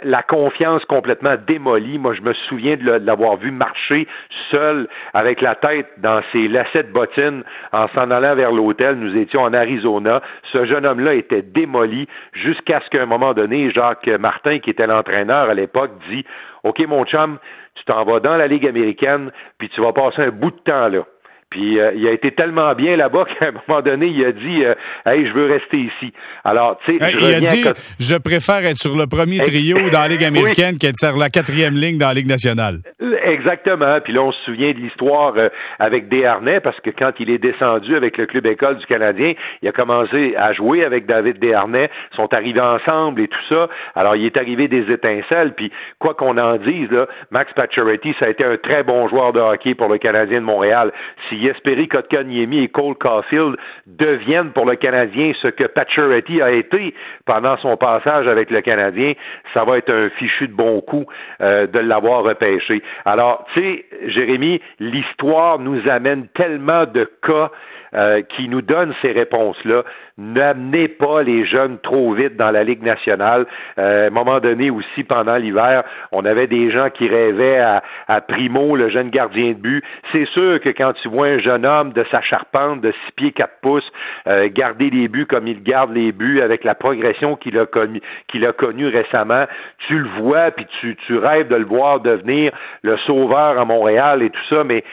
la, 0.04 0.24
confiance 0.24 0.86
complètement 0.86 1.36
démolie. 1.48 1.98
Moi, 1.98 2.14
je 2.14 2.22
me 2.22 2.34
souviens 2.34 2.78
de 2.78 2.92
l'avoir 3.04 3.38
vu 3.38 3.52
marcher 3.52 4.08
seul 4.52 4.88
avec 5.14 5.42
la 5.42 5.56
tête 5.56 5.88
dans 5.98 6.22
ses 6.32 6.48
lacets 6.48 6.84
de 6.84 6.92
bottines 6.92 7.44
en 7.72 7.88
s'en 7.90 8.12
allant 8.12 8.36
vers 8.36 8.52
l'hôtel. 8.52 8.96
Nous 8.96 9.18
étions 9.18 9.42
en 9.42 9.54
Arizona. 9.54 10.22
Ce 10.52 10.66
jeune 10.66 10.86
homme-là 10.86 11.16
était 11.16 11.42
démoli 11.42 12.08
jusqu'à 12.34 12.82
ce 12.82 12.90
qu'à 12.90 13.02
un 13.02 13.08
moment 13.08 13.34
donné, 13.34 13.72
Jacques 13.72 14.08
Martin, 14.20 14.60
qui 14.60 14.70
était 14.70 14.86
là 14.86 14.99
entraîneur 15.00 15.50
à 15.50 15.54
l'époque 15.54 15.92
dit 16.10 16.26
OK, 16.64 16.80
mon 16.88 17.06
chum, 17.06 17.38
tu 17.76 17.84
t'en 17.86 18.04
vas 18.04 18.20
dans 18.20 18.36
la 18.36 18.48
Ligue 18.48 18.68
américaine, 18.68 19.32
puis 19.58 19.70
tu 19.70 19.82
vas 19.82 19.94
passer 19.94 20.22
un 20.22 20.32
bout 20.32 20.52
de 20.52 20.60
temps 20.66 20.90
là. 20.90 21.06
Puis 21.50 21.80
euh, 21.80 21.92
il 21.96 22.08
a 22.08 22.12
été 22.12 22.32
tellement 22.32 22.76
bien 22.76 22.96
là-bas 22.96 23.26
qu'à 23.40 23.50
un 23.50 23.52
moment 23.68 23.82
donné, 23.82 24.08
il 24.08 24.24
a 24.24 24.32
dit 24.32 24.64
euh, 24.64 24.76
Hey, 25.06 25.28
je 25.28 25.34
veux 25.34 25.52
rester 25.52 25.78
ici. 25.78 26.14
Alors, 26.44 26.78
tu 26.86 26.98
sais, 26.98 27.12
il 27.12 27.34
a 27.34 27.40
dit 27.40 27.64
Je 28.00 28.16
préfère 28.16 28.64
être 28.66 28.78
sur 28.78 28.96
le 28.96 29.08
premier 29.08 29.40
trio 29.40 29.90
dans 29.90 30.00
la 30.00 30.08
Ligue 30.10 30.24
américaine 30.26 30.78
qu'être 30.78 30.98
sur 30.98 31.18
la 31.18 31.30
quatrième 31.30 31.76
ligne 31.76 31.98
dans 31.98 32.10
la 32.10 32.14
Ligue 32.14 32.28
nationale. 32.28 32.82
Exactement. 33.24 34.00
Puis 34.04 34.14
là, 34.14 34.24
on 34.24 34.32
se 34.32 34.42
souvient 34.44 34.72
de 34.72 34.78
l'histoire 34.78 35.34
euh, 35.38 35.50
avec 35.80 36.10
Desharnais, 36.10 36.60
parce 36.60 36.80
que 36.80 36.90
quand 36.90 37.12
il 37.20 37.30
est 37.30 37.38
descendu 37.38 37.96
avec 37.96 38.18
le 38.18 38.26
club 38.26 38.46
école 38.46 38.78
du 38.78 38.86
Canadien, 38.86 39.34
il 39.62 39.68
a 39.68 39.72
commencé 39.72 40.36
à 40.38 40.54
jouer 40.54 40.84
avec 40.84 41.06
David 41.06 41.40
Desharnais, 41.40 41.90
sont 42.16 42.34
arrivés 42.34 42.62
ensemble 42.62 43.22
et 43.22 43.28
tout 43.28 43.46
ça. 43.50 43.68
Alors, 43.96 44.16
il 44.16 44.26
est 44.26 44.38
arrivé 44.38 44.68
des 44.68 44.92
étincelles, 44.92 45.54
puis 45.56 45.72
quoi 46.00 46.14
qu'on 46.14 46.38
en 46.38 46.58
dise, 46.58 46.90
Max 47.32 47.52
Pacioretty, 47.54 48.16
ça 48.20 48.26
a 48.26 48.30
été 48.30 48.44
un 48.44 48.58
très 48.58 48.84
bon 48.84 49.08
joueur 49.08 49.34
de 49.34 49.40
hockey 49.40 49.76
pour 49.76 49.90
le 49.90 49.98
Canadien 49.98 50.40
de 50.40 50.46
Montréal. 50.46 50.92
Si 51.28 51.36
Yesperi 51.36 51.88
Kotkaniemi 51.88 52.64
et 52.64 52.68
Cole 52.70 52.96
Caulfield 52.96 53.56
deviennent 53.88 54.52
pour 54.52 54.66
le 54.66 54.76
Canadien 54.76 55.34
ce 55.42 55.48
que 55.48 55.66
Pacioretty 55.66 56.42
a 56.42 56.52
été 56.52 56.94
pendant 57.26 57.58
son 57.58 57.78
passage 57.78 58.28
avec 58.28 58.50
le 58.50 58.62
Canadien, 58.62 59.14
ça 59.54 59.64
va 59.64 59.78
être 59.78 59.92
un 59.92 60.10
fichu 60.10 60.48
de 60.48 60.54
bon 60.54 60.82
coup 60.82 61.06
euh, 61.42 61.68
de 61.68 61.80
l'avoir 61.80 62.24
repêché. 62.24 62.82
Alors, 63.10 63.44
tu 63.54 63.60
sais, 63.60 63.86
Jérémy, 64.06 64.62
l'histoire 64.80 65.58
nous 65.58 65.82
amène 65.90 66.28
tellement 66.36 66.86
de 66.86 67.10
cas 67.24 67.50
euh, 67.94 68.22
qui 68.22 68.48
nous 68.50 68.62
donnent 68.62 68.94
ces 69.02 69.12
réponses-là. 69.12 69.84
N'amenez 70.18 70.88
pas 70.88 71.24
les 71.24 71.46
jeunes 71.46 71.80
trop 71.80 72.14
vite 72.14 72.36
dans 72.36 72.52
la 72.52 72.64
Ligue 72.64 72.84
nationale. 72.84 73.46
Euh, 73.78 74.06
à 74.06 74.08
un 74.08 74.10
moment 74.10 74.40
donné 74.40 74.70
aussi, 74.70 75.04
pendant 75.04 75.38
l'hiver, 75.38 75.84
on 76.12 76.26
avait 76.26 76.48
des 76.48 76.72
gens 76.72 76.90
qui 76.90 77.08
rêvaient 77.08 77.60
à, 77.60 77.82
à, 78.08 78.22
Primo, 78.22 78.76
le 78.76 78.90
jeune 78.90 79.10
gardien 79.10 79.50
de 79.50 79.60
but. 79.60 79.84
C'est 80.12 80.28
sûr 80.28 80.60
que 80.60 80.70
quand 80.70 80.94
tu 81.02 81.08
vois 81.08 81.28
un 81.28 81.40
jeune 81.40 81.66
homme 81.66 81.94
de 81.94 82.06
sa 82.14 82.22
charpente 82.22 82.82
de 82.82 82.92
6 82.92 83.12
pieds 83.16 83.32
4 83.32 83.54
pouces 83.62 83.92
euh, 84.28 84.50
garder 84.52 84.90
les 84.90 85.08
buts 85.08 85.26
comme 85.26 85.48
il 85.48 85.64
garde 85.64 85.94
les 85.94 86.12
buts 86.12 86.42
avec 86.42 86.64
la 86.64 86.76
progression 86.76 87.36
qu'il 87.36 87.58
a 87.58 87.66
connue 87.66 88.88
récemment, 88.88 89.46
tu 89.88 89.98
le 89.98 90.10
vois 90.20 90.52
puis 90.52 90.68
tu, 90.80 90.96
tu 91.08 91.18
rêves 91.18 91.48
de 91.48 91.56
le 91.56 91.66
voir 91.66 92.00
devenir 92.00 92.52
le 92.82 92.98
sauveur 92.98 93.60
à 93.60 93.66
Montréal 93.66 94.22
et 94.22 94.30
tout 94.30 94.46
ça, 94.50 94.64
mais 94.64 94.84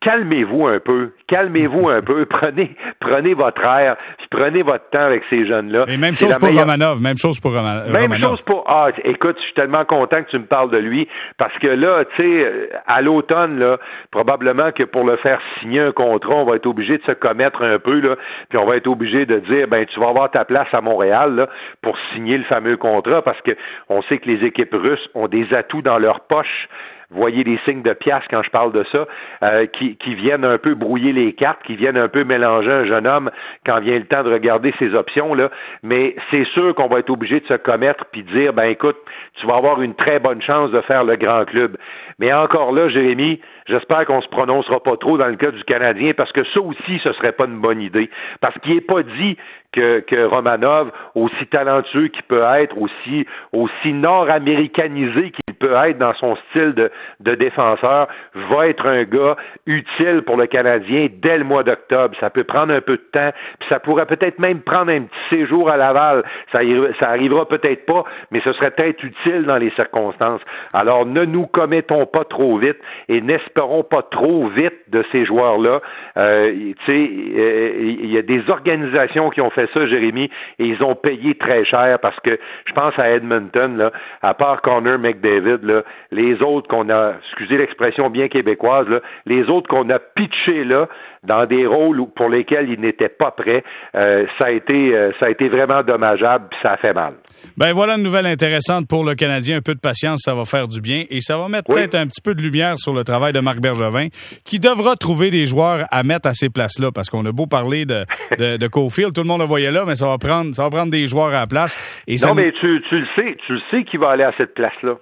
calmez-vous 0.00 0.66
un 0.66 0.80
peu, 0.80 1.12
calmez-vous 1.28 1.88
un 1.88 2.02
peu, 2.02 2.26
prenez, 2.30 2.74
prenez 3.00 3.34
votre 3.34 3.62
air, 3.64 3.96
prenez 4.30 4.62
votre 4.62 4.88
temps 4.90 5.04
avec 5.04 5.22
ces 5.30 5.46
jeunes-là. 5.46 5.84
Et 5.88 5.96
même 5.96 6.14
chose 6.16 6.36
pour 6.38 6.48
Romanov, 6.48 7.00
même 7.00 7.16
chose 7.16 7.40
pour 7.40 7.52
Romanov. 7.52 7.90
Même 7.92 8.16
chose 8.16 8.42
pour, 8.42 8.64
ah, 8.66 8.88
écoute, 9.04 9.36
je 9.38 9.44
suis 9.44 9.54
tellement 9.54 9.84
content 9.84 10.22
que 10.22 10.30
tu 10.30 10.38
me 10.38 10.46
parles 10.46 10.70
de 10.70 10.78
lui, 10.78 11.08
parce 11.38 11.56
que 11.58 11.68
là, 11.68 12.04
tu 12.16 12.22
sais, 12.22 12.70
à 12.86 13.02
l'automne, 13.02 13.58
là, 13.58 13.78
probablement 14.10 14.72
que 14.72 14.84
pour 14.84 15.04
le 15.04 15.16
faire 15.18 15.40
signer 15.60 15.80
un 15.80 15.92
contrat, 15.92 16.34
on 16.34 16.44
va 16.44 16.56
être 16.56 16.66
obligé 16.66 16.98
de 16.98 17.02
se 17.08 17.14
commettre 17.14 17.62
un 17.62 17.78
peu, 17.78 18.00
là, 18.00 18.16
puis 18.48 18.58
on 18.58 18.66
va 18.66 18.76
être 18.76 18.86
obligé 18.86 19.26
de 19.26 19.38
dire, 19.40 19.68
ben, 19.68 19.84
tu 19.86 20.00
vas 20.00 20.08
avoir 20.08 20.30
ta 20.30 20.44
place 20.44 20.68
à 20.72 20.80
Montréal, 20.80 21.34
là, 21.34 21.48
pour 21.82 21.96
signer 22.12 22.38
le 22.38 22.44
fameux 22.44 22.76
contrat, 22.76 23.22
parce 23.22 23.40
que 23.42 23.52
on 23.88 24.02
sait 24.02 24.18
que 24.18 24.28
les 24.28 24.46
équipes 24.46 24.74
russes 24.74 25.08
ont 25.14 25.28
des 25.28 25.52
atouts 25.52 25.82
dans 25.82 25.98
leur 25.98 26.20
poche 26.20 26.68
voyez 27.10 27.44
les 27.44 27.58
signes 27.64 27.82
de 27.82 27.92
pièce 27.92 28.22
quand 28.30 28.42
je 28.42 28.50
parle 28.50 28.72
de 28.72 28.84
ça, 28.92 29.06
euh, 29.42 29.66
qui, 29.66 29.96
qui 29.96 30.14
viennent 30.14 30.44
un 30.44 30.58
peu 30.58 30.74
brouiller 30.74 31.12
les 31.12 31.32
cartes, 31.32 31.62
qui 31.64 31.76
viennent 31.76 31.96
un 31.96 32.08
peu 32.08 32.24
mélanger 32.24 32.70
un 32.70 32.84
jeune 32.84 33.06
homme 33.06 33.30
quand 33.66 33.80
vient 33.80 33.98
le 33.98 34.06
temps 34.06 34.22
de 34.22 34.32
regarder 34.32 34.72
ses 34.78 34.94
options. 34.94 35.34
Là. 35.34 35.50
Mais 35.82 36.14
c'est 36.30 36.46
sûr 36.48 36.74
qu'on 36.74 36.88
va 36.88 37.00
être 37.00 37.10
obligé 37.10 37.40
de 37.40 37.46
se 37.46 37.54
commettre 37.54 38.04
puis 38.12 38.22
de 38.22 38.30
dire, 38.30 38.52
ben 38.52 38.64
écoute, 38.64 38.96
tu 39.40 39.46
vas 39.46 39.56
avoir 39.56 39.82
une 39.82 39.94
très 39.94 40.20
bonne 40.20 40.42
chance 40.42 40.70
de 40.70 40.80
faire 40.82 41.04
le 41.04 41.16
grand 41.16 41.44
club. 41.44 41.76
Mais 42.18 42.32
encore 42.32 42.72
là, 42.72 42.88
Jérémy, 42.88 43.40
j'espère 43.66 44.04
qu'on 44.04 44.20
se 44.20 44.28
prononcera 44.28 44.80
pas 44.80 44.96
trop 44.96 45.16
dans 45.18 45.28
le 45.28 45.36
cas 45.36 45.50
du 45.50 45.64
Canadien 45.64 46.12
parce 46.16 46.32
que 46.32 46.44
ça 46.52 46.60
aussi, 46.60 47.00
ce 47.02 47.12
serait 47.14 47.32
pas 47.32 47.46
une 47.46 47.60
bonne 47.60 47.80
idée. 47.80 48.10
Parce 48.40 48.56
qu'il 48.58 48.74
n'est 48.74 48.80
pas 48.80 49.02
dit 49.02 49.36
que, 49.72 50.00
que 50.00 50.24
Romanov, 50.24 50.90
aussi 51.14 51.46
talentueux 51.46 52.08
qu'il 52.08 52.22
peut 52.24 52.42
être, 52.56 52.76
aussi, 52.76 53.26
aussi 53.52 53.92
nord-américanisé 53.92 55.30
qu'il 55.30 55.49
peut 55.60 55.74
être 55.86 55.98
dans 55.98 56.14
son 56.14 56.36
style 56.48 56.72
de, 56.74 56.90
de 57.20 57.34
défenseur, 57.34 58.08
va 58.34 58.68
être 58.68 58.86
un 58.86 59.04
gars 59.04 59.36
utile 59.66 60.22
pour 60.26 60.36
le 60.36 60.46
Canadien 60.46 61.08
dès 61.22 61.38
le 61.38 61.44
mois 61.44 61.62
d'octobre. 61.62 62.16
Ça 62.18 62.30
peut 62.30 62.44
prendre 62.44 62.72
un 62.72 62.80
peu 62.80 62.96
de 62.96 63.08
temps, 63.12 63.30
puis 63.60 63.68
ça 63.70 63.78
pourrait 63.78 64.06
peut-être 64.06 64.38
même 64.40 64.60
prendre 64.62 64.90
un 64.90 65.02
petit 65.02 65.36
séjour 65.36 65.70
à 65.70 65.76
Laval. 65.76 66.24
Ça, 66.50 66.60
ça 67.00 67.10
arrivera 67.10 67.46
peut-être 67.46 67.86
pas, 67.86 68.04
mais 68.30 68.40
ce 68.40 68.52
serait 68.54 68.70
peut-être 68.70 69.02
utile 69.04 69.44
dans 69.44 69.58
les 69.58 69.70
circonstances. 69.72 70.40
Alors, 70.72 71.06
ne 71.06 71.24
nous 71.24 71.46
commettons 71.46 72.06
pas 72.06 72.24
trop 72.24 72.58
vite 72.58 72.78
et 73.08 73.20
n'espérons 73.20 73.82
pas 73.82 74.02
trop 74.02 74.48
vite 74.48 74.74
de 74.88 75.04
ces 75.12 75.24
joueurs-là. 75.24 75.80
Euh, 76.16 76.52
tu 76.52 76.74
sais, 76.86 77.10
euh, 77.38 77.72
il 77.80 78.10
y 78.10 78.18
a 78.18 78.22
des 78.22 78.48
organisations 78.48 79.30
qui 79.30 79.40
ont 79.40 79.50
fait 79.50 79.68
ça, 79.74 79.86
Jérémy, 79.86 80.30
et 80.58 80.64
ils 80.64 80.82
ont 80.84 80.94
payé 80.94 81.34
très 81.34 81.64
cher 81.64 81.98
parce 82.00 82.18
que 82.20 82.38
je 82.66 82.72
pense 82.72 82.98
à 82.98 83.10
Edmonton, 83.10 83.76
là, 83.76 83.92
à 84.22 84.34
part 84.34 84.62
Connor 84.62 84.98
McDavid, 84.98 85.49
là, 85.62 85.82
les 86.10 86.34
autres 86.44 86.68
qu'on 86.68 86.88
a, 86.90 87.14
excusez 87.26 87.56
l'expression 87.56 88.10
bien 88.10 88.28
québécoise, 88.28 88.88
là, 88.88 89.00
les 89.26 89.48
autres 89.48 89.68
qu'on 89.68 89.88
a 89.90 89.98
pitchés 89.98 90.64
là, 90.64 90.88
dans 91.24 91.46
des 91.46 91.66
rôles 91.66 92.00
pour 92.16 92.28
lesquels 92.28 92.68
ils 92.70 92.80
n'étaient 92.80 93.08
pas 93.08 93.30
prêts, 93.30 93.62
euh, 93.94 94.26
ça 94.38 94.48
a 94.48 94.50
été 94.50 94.94
euh, 94.94 95.12
ça 95.20 95.28
a 95.28 95.30
été 95.30 95.48
vraiment 95.48 95.82
dommageable, 95.82 96.46
puis 96.50 96.58
ça 96.62 96.72
a 96.72 96.76
fait 96.76 96.94
mal. 96.94 97.14
Ben 97.56 97.72
voilà 97.72 97.96
une 97.96 98.02
nouvelle 98.02 98.26
intéressante 98.26 98.88
pour 98.88 99.04
le 99.04 99.14
Canadien. 99.14 99.58
Un 99.58 99.62
peu 99.62 99.74
de 99.74 99.80
patience, 99.80 100.20
ça 100.24 100.34
va 100.34 100.44
faire 100.44 100.68
du 100.68 100.80
bien 100.80 101.04
et 101.10 101.20
ça 101.20 101.36
va 101.36 101.48
mettre 101.48 101.72
peut-être 101.72 101.94
un 101.94 102.06
petit 102.06 102.22
peu 102.22 102.34
de 102.34 102.40
lumière 102.40 102.78
sur 102.78 102.94
le 102.94 103.04
travail 103.04 103.32
de 103.32 103.40
Marc 103.40 103.60
Bergevin, 103.60 104.08
qui 104.44 104.58
devra 104.58 104.96
trouver 104.96 105.30
des 105.30 105.46
joueurs 105.46 105.84
à 105.90 106.02
mettre 106.02 106.28
à 106.28 106.32
ces 106.32 106.48
places-là, 106.48 106.90
parce 106.94 107.10
qu'on 107.10 107.24
a 107.26 107.32
beau 107.32 107.46
parler 107.46 107.84
de, 107.84 108.04
de, 108.38 108.56
de 108.56 108.66
Cofield, 108.68 109.12
tout 109.14 109.22
le 109.22 109.28
monde 109.28 109.40
le 109.40 109.46
voyait 109.46 109.70
là, 109.70 109.84
mais 109.86 109.94
ça 109.94 110.06
va 110.06 110.18
prendre 110.18 110.54
ça 110.54 110.62
va 110.64 110.70
prendre 110.70 110.90
des 110.90 111.06
joueurs 111.06 111.28
à 111.28 111.40
la 111.40 111.46
place. 111.46 111.76
Et 112.06 112.16
non, 112.26 112.34
mais 112.34 112.52
tu, 112.52 112.82
tu 112.88 112.98
le 112.98 113.06
sais, 113.16 113.36
tu 113.46 113.52
le 113.54 113.60
sais 113.70 113.84
qui 113.84 113.96
va 113.96 114.10
aller 114.10 114.24
à 114.24 114.32
cette 114.36 114.54
place-là. 114.54 114.96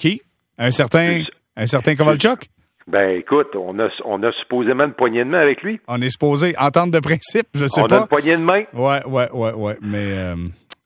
Qui? 0.00 0.22
Un 0.56 0.70
certain, 0.70 1.20
un 1.56 1.66
certain 1.66 1.94
Kovalchuk? 1.94 2.46
Ben 2.86 3.18
écoute, 3.18 3.48
on 3.54 3.78
a, 3.78 3.88
on 4.06 4.22
a 4.22 4.32
supposément 4.32 4.84
une 4.84 4.94
poignée 4.94 5.24
de 5.24 5.28
main 5.28 5.40
avec 5.40 5.62
lui. 5.62 5.78
On 5.88 6.00
est 6.00 6.08
supposé 6.08 6.54
entendre 6.58 6.90
de 6.90 7.00
principe, 7.00 7.48
je 7.54 7.66
sais 7.66 7.82
pas. 7.82 7.96
On 7.96 7.98
a 7.98 8.00
une 8.00 8.06
poignée 8.08 8.36
de 8.38 8.42
main. 8.42 8.62
Ouais, 8.72 9.04
ouais, 9.06 9.30
ouais, 9.30 9.52
ouais. 9.52 9.76
Mais 9.82 10.12
euh, 10.12 10.36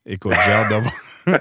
écoute, 0.05 0.33
j'ai 0.45 0.51
hâte 0.51 0.69
de 0.69 0.75
voir. 0.75 1.41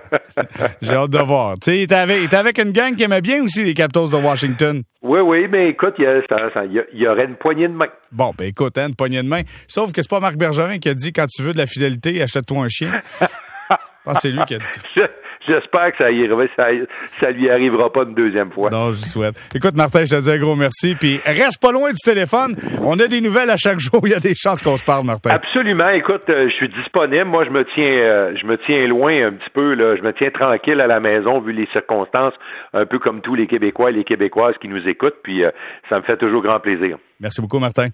j'ai 0.83 0.93
hâte 0.93 1.09
de 1.09 1.17
voir. 1.17 1.55
Tu 1.55 1.71
sais, 1.71 1.77
il 1.79 1.81
était 1.81 1.95
avec, 1.95 2.31
avec 2.31 2.59
une 2.59 2.73
gang 2.73 2.95
qui 2.95 3.01
aimait 3.01 3.21
bien 3.21 3.43
aussi 3.43 3.63
les 3.63 3.73
Capitals 3.73 4.11
de 4.11 4.17
Washington. 4.17 4.83
Oui, 5.01 5.21
oui, 5.21 5.47
mais 5.49 5.69
écoute, 5.69 5.95
il 5.97 6.03
y, 6.03 6.99
y, 7.01 7.07
aurait 7.07 7.25
une 7.25 7.37
poignée 7.37 7.67
de 7.67 7.73
main. 7.73 7.89
Bon, 8.11 8.33
ben 8.37 8.45
écoute, 8.45 8.77
hein, 8.77 8.89
une 8.89 8.95
poignée 8.95 9.23
de 9.23 9.27
main. 9.27 9.41
Sauf 9.67 9.91
que 9.91 10.03
c'est 10.03 10.11
pas 10.11 10.19
Marc 10.19 10.35
Bergerin 10.35 10.77
qui 10.77 10.89
a 10.89 10.93
dit 10.93 11.11
quand 11.11 11.25
tu 11.25 11.41
veux 11.41 11.53
de 11.53 11.57
la 11.57 11.65
fidélité, 11.65 12.21
achète-toi 12.21 12.65
un 12.65 12.67
chien. 12.67 12.91
c'est 14.13 14.29
lui 14.29 14.45
qui 14.45 14.53
a 14.53 14.59
dit. 14.59 15.01
J'espère 15.47 15.91
que 15.91 15.97
ça, 15.97 16.09
ça, 16.55 16.67
ça 17.19 17.31
lui 17.31 17.49
arrivera 17.49 17.91
pas 17.91 18.03
une 18.03 18.13
deuxième 18.13 18.51
fois. 18.51 18.69
Non, 18.69 18.91
je 18.91 19.05
souhaite. 19.05 19.35
Écoute, 19.53 19.75
Martin, 19.75 20.05
je 20.05 20.15
te 20.15 20.21
dis 20.21 20.31
un 20.31 20.37
gros 20.37 20.55
merci. 20.55 20.95
Puis 20.95 21.19
reste 21.25 21.61
pas 21.61 21.71
loin 21.71 21.89
du 21.89 21.99
téléphone. 22.03 22.55
On 22.83 22.99
a 22.99 23.07
des 23.07 23.21
nouvelles 23.21 23.49
à 23.49 23.57
chaque 23.57 23.79
jour. 23.79 24.01
Il 24.03 24.11
y 24.11 24.15
a 24.15 24.19
des 24.19 24.35
chances 24.35 24.61
qu'on 24.61 24.77
se 24.77 24.83
parle, 24.83 25.05
Martin. 25.05 25.31
Absolument. 25.31 25.89
Écoute, 25.89 26.23
euh, 26.29 26.47
je 26.49 26.55
suis 26.55 26.69
disponible. 26.69 27.25
Moi, 27.25 27.45
je 27.45 27.49
me 27.49 27.65
tiens, 27.73 27.91
euh, 27.91 28.33
je 28.39 28.45
me 28.45 28.57
tiens 28.65 28.87
loin 28.87 29.27
un 29.27 29.31
petit 29.33 29.49
peu. 29.53 29.73
Là. 29.73 29.95
Je 29.95 30.01
me 30.01 30.13
tiens 30.13 30.29
tranquille 30.31 30.79
à 30.79 30.87
la 30.87 30.99
maison 30.99 31.39
vu 31.39 31.51
les 31.51 31.67
circonstances, 31.71 32.33
un 32.73 32.85
peu 32.85 32.99
comme 32.99 33.21
tous 33.21 33.35
les 33.35 33.47
Québécois 33.47 33.89
et 33.89 33.93
les 33.93 34.03
Québécoises 34.03 34.55
qui 34.61 34.67
nous 34.67 34.87
écoutent. 34.87 35.21
Puis 35.23 35.43
euh, 35.43 35.51
ça 35.89 35.97
me 35.97 36.03
fait 36.03 36.17
toujours 36.17 36.41
grand 36.41 36.59
plaisir. 36.59 36.97
Merci 37.19 37.41
beaucoup, 37.41 37.59
Martin. 37.59 37.89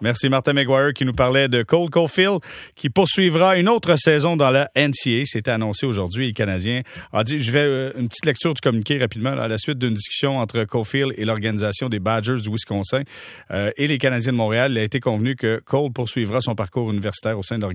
Merci 0.00 0.28
Martin 0.28 0.52
McGuire 0.52 0.92
qui 0.94 1.04
nous 1.04 1.12
parlait 1.12 1.48
de 1.48 1.62
Cole 1.62 1.90
Caulfield 1.90 2.38
qui 2.74 2.88
poursuivra 2.88 3.56
une 3.56 3.68
autre 3.68 3.96
saison 3.96 4.36
dans 4.36 4.50
la 4.50 4.70
NCA. 4.76 5.24
C'était 5.24 5.50
annoncé 5.50 5.86
aujourd'hui. 5.86 6.28
Le 6.28 6.32
Canadien 6.32 6.82
a 7.12 7.22
dit, 7.24 7.38
je 7.38 7.52
vais 7.52 7.60
euh, 7.60 7.92
une 7.98 8.08
petite 8.08 8.26
lecture 8.26 8.54
du 8.54 8.60
communiqué 8.60 8.98
rapidement 8.98 9.30
à 9.30 9.48
la 9.48 9.58
suite 9.58 9.78
d'une 9.78 9.94
discussion 9.94 10.38
entre 10.38 10.64
Caulfield 10.64 11.12
et 11.16 11.24
l'organisation 11.24 11.88
des 11.88 12.00
Badgers 12.00 12.40
du 12.42 12.50
Wisconsin 12.50 13.02
euh, 13.50 13.70
et 13.76 13.86
les 13.86 13.98
Canadiens 13.98 14.32
de 14.32 14.36
Montréal. 14.36 14.72
Il 14.72 14.78
a 14.78 14.82
été 14.82 15.00
convenu 15.00 15.36
que 15.36 15.60
Cole 15.64 15.92
poursuivra 15.92 16.40
son 16.40 16.54
parcours 16.54 16.90
universitaire 16.90 17.38
au 17.38 17.42
sein 17.42 17.58
de 17.58 17.66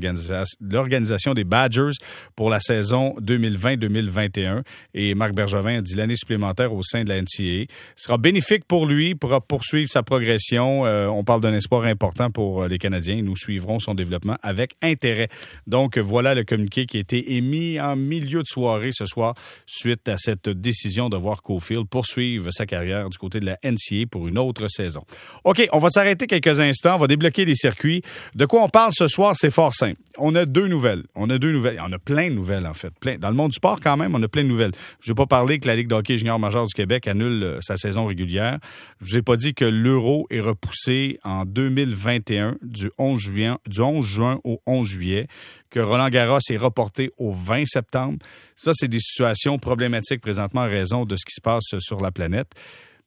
l'organisation 0.62 1.34
des 1.34 1.44
Badgers 1.44 1.98
pour 2.36 2.50
la 2.50 2.60
saison 2.60 3.16
2020-2021. 3.22 4.64
Et 4.94 5.16
Marc 5.16 5.34
Bergevin 5.34 5.78
a 5.78 5.82
dit 5.82 5.96
l'année 5.96 6.16
supplémentaire 6.16 6.74
au 6.74 6.84
sein 6.84 7.04
de 7.04 7.10
la 7.10 7.22
NCA 7.22 7.72
sera 7.96 8.18
bénéfique 8.18 8.66
pour 8.66 8.86
lui, 8.86 9.16
pourra 9.16 9.42
poursuivre 9.42 9.90
sa 9.90 10.04
progression. 10.04 10.86
Euh, 10.86 11.08
on 11.08 11.24
parle 11.24 11.42
d'un 11.42 11.54
espoir 11.68 11.84
important 11.84 12.32
pour 12.32 12.64
euh, 12.64 12.68
les 12.70 12.78
Canadiens. 12.78 13.22
Nous 13.22 13.36
suivrons 13.36 13.80
son 13.80 13.94
développement 13.94 14.38
avec 14.42 14.78
intérêt. 14.82 15.28
Donc, 15.68 15.98
voilà 15.98 16.34
le 16.34 16.46
communiqué 16.46 16.86
qui 16.86 16.96
a 16.96 17.02
été 17.02 17.36
émis 17.36 17.78
en 17.78 17.98
milieu 17.98 18.40
de 18.40 18.48
soirée 18.48 18.92
ce 18.94 19.06
soir 19.06 19.36
suite 19.66 20.08
à 20.08 20.18
cette 20.18 20.48
décision 20.48 21.10
de 21.10 21.18
voir 21.18 21.42
Cofield 21.42 21.90
poursuivre 21.90 22.52
sa 22.52 22.66
carrière 22.66 23.10
du 23.10 23.18
côté 23.18 23.42
de 23.42 23.46
la 23.46 23.58
NCA 23.66 24.08
pour 24.10 24.30
une 24.30 24.38
autre 24.38 24.68
saison. 24.70 25.02
OK, 25.44 25.68
on 25.74 25.80
va 25.80 25.90
s'arrêter 25.90 26.26
quelques 26.26 26.62
instants. 26.62 26.96
On 26.96 27.00
va 27.00 27.08
débloquer 27.08 27.44
les 27.44 27.56
circuits. 27.56 28.02
De 28.34 28.46
quoi 28.46 28.64
on 28.64 28.70
parle 28.70 28.94
ce 28.94 29.10
soir? 29.10 29.36
C'est 29.36 29.52
fort 29.52 29.74
simple. 29.74 30.00
On 30.18 30.36
a 30.36 30.46
deux 30.46 30.70
nouvelles. 30.70 31.04
On 31.16 31.30
a 31.30 31.38
deux 31.38 31.52
nouvelles. 31.52 31.82
On 31.86 31.92
a 31.92 32.00
plein 32.00 32.30
de 32.30 32.36
nouvelles, 32.36 32.66
en 32.66 32.74
fait. 32.74 32.92
Plein. 32.98 33.18
Dans 33.18 33.30
le 33.30 33.36
monde 33.36 33.52
du 33.52 33.56
sport, 33.56 33.82
quand 33.82 33.98
même, 33.98 34.16
on 34.16 34.24
a 34.24 34.30
plein 34.30 34.44
de 34.44 34.48
nouvelles. 34.48 34.72
Je 35.02 35.12
n'ai 35.12 35.16
pas 35.16 35.26
parlé 35.26 35.60
que 35.60 35.68
la 35.68 35.76
Ligue 35.76 35.90
d'hockey 35.90 36.18
junior 36.18 36.40
majeur 36.40 36.66
du 36.66 36.74
Québec 36.74 37.10
annule 37.10 37.44
euh, 37.44 37.58
sa 37.60 37.76
saison 37.76 38.06
régulière. 38.06 38.58
Je 39.02 39.12
vous 39.12 39.18
ai 39.18 39.22
pas 39.22 39.36
dit 39.36 39.54
que 39.54 39.66
l'euro 39.66 40.28
est 40.30 40.40
repoussé 40.40 41.20
en 41.26 41.44
2021 41.58 42.58
du 42.62 42.92
11 43.00 43.20
juin, 43.20 43.58
du 43.66 43.82
11 43.82 44.06
juin 44.06 44.40
au 44.44 44.62
11 44.68 44.88
juillet, 44.88 45.28
que 45.72 45.80
Roland 45.80 46.10
Garros 46.10 46.38
est 46.52 46.58
reporté 46.58 47.10
au 47.18 47.32
20 47.32 47.66
septembre. 47.66 48.20
Ça, 48.56 48.74
c'est 48.76 48.88
des 48.88 49.00
situations 49.00 49.58
problématiques 49.58 50.22
présentement 50.22 50.62
en 50.62 50.70
raison 50.70 51.04
de 51.04 51.16
ce 51.16 51.26
qui 51.26 51.34
se 51.34 51.42
passe 51.42 51.64
sur 51.80 52.00
la 52.00 52.12
planète. 52.12 52.52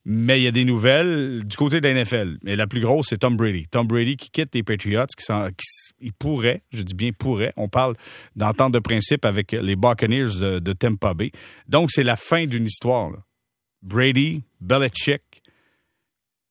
Mais 0.04 0.40
il 0.40 0.42
y 0.42 0.48
a 0.48 0.50
des 0.50 0.64
nouvelles 0.64 1.44
du 1.44 1.56
côté 1.56 1.80
de 1.80 1.86
la 1.86 2.02
NFL. 2.02 2.38
Mais 2.42 2.56
la 2.56 2.66
plus 2.66 2.80
grosse, 2.80 3.08
c'est 3.10 3.18
Tom 3.18 3.36
Brady. 3.36 3.68
Tom 3.70 3.86
Brady 3.86 4.16
qui 4.16 4.30
quitte 4.30 4.52
les 4.52 4.64
Patriots, 4.64 5.06
qui, 5.16 5.64
il 6.00 6.12
pourrait, 6.12 6.62
je 6.72 6.82
dis 6.82 6.94
bien 6.94 7.10
pourrait, 7.16 7.52
on 7.56 7.68
parle 7.68 7.94
d'entente 8.34 8.72
de 8.72 8.80
principe 8.80 9.24
avec 9.24 9.52
les 9.52 9.76
Buccaneers 9.76 10.40
de, 10.40 10.58
de 10.58 10.72
Tampa 10.72 11.14
Bay. 11.14 11.30
Donc, 11.68 11.92
c'est 11.92 12.02
la 12.02 12.16
fin 12.16 12.46
d'une 12.46 12.64
histoire. 12.64 13.12
Brady, 13.82 14.42
Belichick, 14.60 15.22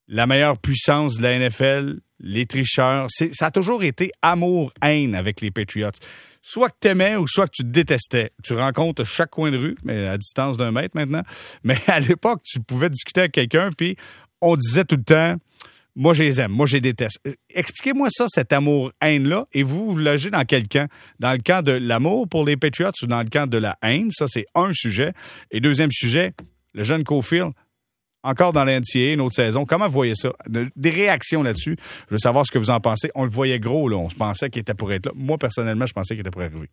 la 0.10 0.26
meilleure 0.26 0.58
puissance 0.58 1.18
de 1.18 1.24
la 1.24 1.38
NFL, 1.38 2.00
les 2.20 2.46
tricheurs. 2.48 3.08
Ça 3.32 3.46
a 3.46 3.52
toujours 3.52 3.84
été 3.84 4.12
amour-haine 4.22 5.16
avec 5.16 5.40
les 5.40 5.52
Patriots. 5.52 5.92
Soit 6.42 6.70
que 6.70 6.78
t'aimais 6.80 7.16
ou 7.16 7.28
soit 7.28 7.46
que 7.48 7.54
tu 7.58 7.64
détestais. 7.64 8.32
Tu 8.44 8.54
rencontres 8.54 9.04
chaque 9.04 9.30
coin 9.30 9.52
de 9.52 9.58
rue, 9.58 9.78
mais 9.84 10.08
à 10.08 10.18
distance 10.18 10.58
d'un 10.58 10.72
mètre 10.72 10.96
maintenant. 10.96 11.22
Mais 11.64 11.78
à 11.88 12.00
l'époque, 12.00 12.42
tu 12.44 12.60
pouvais 12.60 12.90
discuter 12.90 13.22
avec 13.22 13.34
quelqu'un, 13.34 13.70
puis 13.78 13.98
on 14.42 14.56
disait 14.56 14.86
tout 14.86 14.96
le 14.96 15.04
temps, 15.04 15.36
moi, 15.96 16.14
je 16.14 16.24
les 16.24 16.40
aime, 16.40 16.52
moi, 16.52 16.66
je 16.66 16.76
les 16.76 16.82
déteste. 16.82 17.20
Expliquez-moi 17.54 18.08
ça, 18.10 18.26
cet 18.30 18.54
amour-haine-là, 18.54 19.48
et 19.52 19.64
vous, 19.64 19.92
vous 19.92 19.98
logez 19.98 20.30
dans 20.30 20.46
quel 20.46 20.68
camp? 20.70 20.90
Dans 21.20 21.34
le 21.34 21.40
camp 21.40 21.62
de 21.62 21.74
l'amour 21.74 22.28
pour 22.30 22.46
les 22.46 22.56
Patriots 22.56 22.92
ou 23.04 23.08
dans 23.08 23.22
le 23.22 23.30
camp 23.30 23.50
de 23.50 23.58
la 23.58 23.78
haine? 23.84 24.10
Ça, 24.12 24.26
c'est 24.28 24.46
un 24.56 24.72
sujet. 24.72 25.12
Et 25.52 25.60
deuxième 25.60 25.92
sujet, 25.92 26.34
le 26.74 26.84
jeune 26.84 27.04
Cofield, 27.04 27.52
encore 28.24 28.54
dans 28.54 28.66
l'NCA, 28.66 29.14
une 29.14 29.22
autre 29.22 29.36
saison. 29.36 29.66
Comment 29.66 29.88
vous 29.88 29.94
voyez 29.94 30.16
ça? 30.16 30.34
Des 30.48 30.90
réactions 30.90 31.44
là-dessus. 31.44 31.78
Je 32.08 32.16
veux 32.16 32.20
savoir 32.20 32.46
ce 32.46 32.52
que 32.52 32.58
vous 32.58 32.70
en 32.70 32.80
pensez. 32.80 33.10
On 33.16 33.24
le 33.24 33.30
voyait 33.30 33.60
gros, 33.60 33.88
là. 33.88 33.98
On 33.98 34.10
se 34.10 34.16
pensait 34.16 34.50
qu'il 34.50 34.62
était 34.62 34.74
pour 34.74 34.92
être 34.92 35.08
là. 35.08 35.12
Moi, 35.16 35.38
personnellement, 35.38 35.86
je 35.86 35.94
pensais 35.94 36.16
qu'il 36.16 36.22
était 36.22 36.32
pour 36.32 36.42
arriver. 36.42 36.70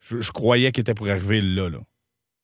Je, 0.00 0.30
croyais 0.30 0.70
qu'il 0.72 0.82
était 0.82 0.94
pour 0.94 1.08
arriver 1.08 1.40
là, 1.40 1.68
là. 1.68 1.78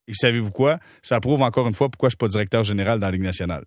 Et 0.08 0.14
savez-vous 0.14 0.50
quoi? 0.50 0.78
Ça 1.02 1.20
prouve 1.20 1.42
encore 1.42 1.68
une 1.68 1.74
fois 1.74 1.88
pourquoi 1.88 2.08
je 2.08 2.16
ne 2.16 2.18
suis 2.18 2.26
pas 2.26 2.28
directeur 2.28 2.64
général 2.64 2.98
dans 2.98 3.06
la 3.06 3.12
Ligue 3.12 3.22
nationale. 3.22 3.64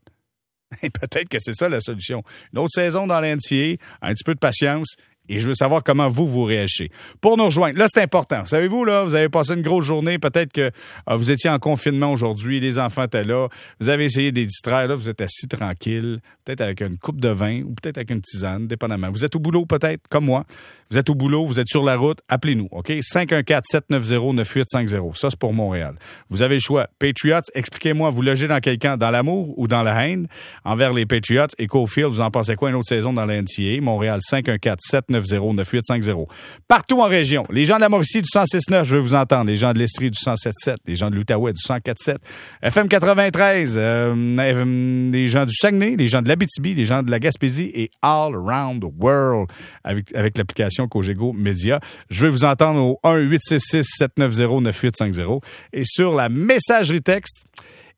Peut-être 0.81 1.29
que 1.29 1.38
c'est 1.39 1.53
ça 1.53 1.69
la 1.69 1.79
solution. 1.79 2.24
Une 2.51 2.60
autre 2.60 2.74
saison 2.74 3.07
dans 3.07 3.22
l'NCA, 3.22 3.77
un 4.01 4.13
petit 4.13 4.24
peu 4.25 4.34
de 4.34 4.39
patience, 4.39 4.95
et 5.29 5.39
je 5.39 5.48
veux 5.48 5.53
savoir 5.53 5.84
comment 5.84 6.10
vous, 6.10 6.27
vous 6.27 6.44
réagissez. 6.44 6.89
Pour 7.22 7.38
nous 7.38 7.46
rejoindre, 7.46 7.77
là, 7.77 7.86
c'est 7.88 8.01
important. 8.01 8.46
Savez-vous, 8.46 8.86
là, 8.86 9.03
vous 9.03 9.15
avez 9.15 9.29
passé 9.29 9.53
une 9.53 9.62
grosse 9.62 9.86
journée. 9.86 10.20
Peut-être 10.20 10.51
que 10.51 10.72
euh, 11.10 11.15
vous 11.15 11.32
étiez 11.32 11.50
en 11.50 11.60
confinement 11.60 12.12
aujourd'hui, 12.12 12.60
les 12.60 12.79
enfants 12.79 13.03
étaient 13.03 13.24
là. 13.24 13.48
Vous 13.79 13.89
avez 13.89 14.05
essayé 14.05 14.32
de 14.32 14.39
les 14.39 14.46
distraire. 14.46 14.88
Là, 14.88 14.96
vous 14.96 15.10
êtes 15.10 15.22
assis 15.22 15.48
tranquille, 15.48 16.20
peut-être 16.44 16.62
avec 16.62 16.82
une 16.82 16.98
coupe 16.98 17.20
de 17.20 17.29
vin 17.29 17.62
ou 17.62 17.74
peut-être 17.74 17.98
avec 17.98 18.12
une 18.12 18.22
tisane, 18.22 18.67
dépendamment. 18.67 19.10
Vous 19.12 19.25
êtes 19.25 19.36
au 19.36 19.39
boulot, 19.39 19.65
peut-être, 19.65 20.08
comme 20.10 20.25
moi. 20.25 20.46
Vous 20.91 21.00
êtes 21.00 21.10
au 21.10 21.15
boulot, 21.15 21.48
vous 21.48 21.60
êtes 21.60 21.67
sur 21.67 21.84
la 21.84 21.96
route. 21.96 22.20
Appelez-nous, 22.29 22.67
OK? 22.72 22.89
514-790-9850. 22.89 25.15
Ça, 25.15 25.32
c'est 25.32 25.39
pour 25.39 25.53
Montréal. 25.53 25.96
Vous 26.29 26.44
avez 26.44 26.53
le 26.55 26.62
choix. 26.62 26.88
Patriots, 27.00 27.39
expliquez-moi, 27.55 28.12
vous 28.12 28.22
logez 28.22 28.48
dans 28.48 28.60
quelqu'un 28.60 28.98
Dans 28.98 29.10
l'amour 29.10 29.58
ou 29.58 29.67
dans 29.67 29.82
la 29.82 30.08
haine 30.08 30.27
envers 30.63 30.94
les 30.94 31.08
Patriots? 31.08 31.48
Et 31.58 31.65
Cofield, 31.67 32.12
vous 32.12 32.22
en 32.22 32.29
pensez 32.29 32.55
quoi 32.55 32.70
une 32.70 32.75
autre 32.75 32.89
saison 32.89 33.13
dans 33.13 33.25
la 33.25 33.41
NCA? 33.41 33.82
Montréal, 33.82 34.20
514 34.22 34.77
790 34.79 35.14
9850 35.22 36.27
Partout 36.67 37.01
en 37.01 37.07
région. 37.07 37.45
Les 37.50 37.65
gens 37.65 37.75
de 37.75 37.81
la 37.81 37.89
Mauricie 37.89 38.22
du 38.22 38.29
106.9, 38.29 38.84
je 38.84 38.95
veux 38.95 39.01
vous 39.01 39.15
entendre. 39.15 39.45
Les 39.45 39.57
gens 39.57 39.74
de 39.74 39.79
l'Estrie 39.79 40.12
du 40.12 40.17
107.7. 40.17 40.75
Les 40.86 40.95
gens 40.95 41.10
de 41.10 41.15
l'Outaouais 41.15 41.53
du 41.53 41.62
104.7. 41.62 42.17
FM 42.62 42.88
93. 42.88 43.77
les 43.77 45.27
gens 45.27 45.45
du 45.45 45.53
Saguenay, 45.53 45.95
les 45.95 46.07
gens 46.07 46.22
de 46.22 46.27
l'Abitibi, 46.27 46.74
les 46.74 46.86
gens 46.86 47.03
de 47.03 47.12
la 47.12 47.19
Gaspésie 47.19 47.72
et 47.74 47.91
all 48.01 48.36
around 48.36 48.81
the 48.81 48.88
world 49.00 49.48
avec, 49.84 50.15
avec 50.15 50.38
l'application 50.38 50.88
Cogego 50.88 51.34
Media. 51.34 51.79
Je 52.10 52.25
veux 52.25 52.31
vous 52.31 52.45
entendre 52.45 52.81
au 52.81 53.00
1-866-790-9850. 53.03 55.41
Et 55.74 55.84
sur 55.84 56.13
la 56.13 56.29
messagerie 56.29 57.01
texte, 57.01 57.45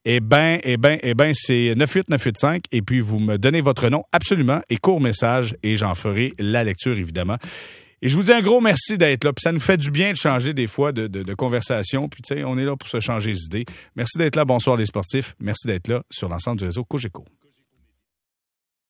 eh 0.05 0.19
bien, 0.19 0.59
eh 0.63 0.77
bien, 0.77 0.97
eh 1.01 1.13
bien, 1.13 1.31
c'est 1.33 1.75
98985 1.75 2.63
et 2.71 2.81
puis 2.81 2.99
vous 2.99 3.19
me 3.19 3.37
donnez 3.37 3.61
votre 3.61 3.89
nom 3.89 4.03
absolument 4.11 4.61
et 4.69 4.77
court 4.77 5.01
message 5.01 5.55
et 5.63 5.75
j'en 5.77 5.95
ferai 5.95 6.33
la 6.39 6.63
lecture 6.63 6.97
évidemment. 6.97 7.37
Et 8.01 8.09
je 8.09 8.15
vous 8.15 8.23
dis 8.23 8.31
un 8.31 8.41
gros 8.41 8.61
merci 8.61 8.97
d'être 8.97 9.23
là. 9.23 9.33
Puis 9.33 9.41
ça 9.41 9.51
nous 9.51 9.59
fait 9.59 9.77
du 9.77 9.89
bien 9.89 10.11
de 10.11 10.17
changer 10.17 10.53
des 10.53 10.67
fois 10.67 10.91
de, 10.91 11.33
conversation. 11.33 12.07
Puis 12.09 12.21
tu 12.21 12.35
sais, 12.35 12.43
on 12.43 12.57
est 12.57 12.65
là 12.65 12.75
pour 12.75 12.89
se 12.89 12.99
changer 12.99 13.31
les 13.31 13.45
idées. 13.45 13.65
Merci 13.95 14.17
d'être 14.17 14.35
là. 14.35 14.45
Bonsoir 14.45 14.77
les 14.77 14.85
sportifs. 14.85 15.35
Merci 15.39 15.67
d'être 15.67 15.87
là 15.87 16.03
sur 16.11 16.29
l'ensemble 16.29 16.59
du 16.59 16.65
réseau 16.65 16.83
Cogeco. 16.83 17.25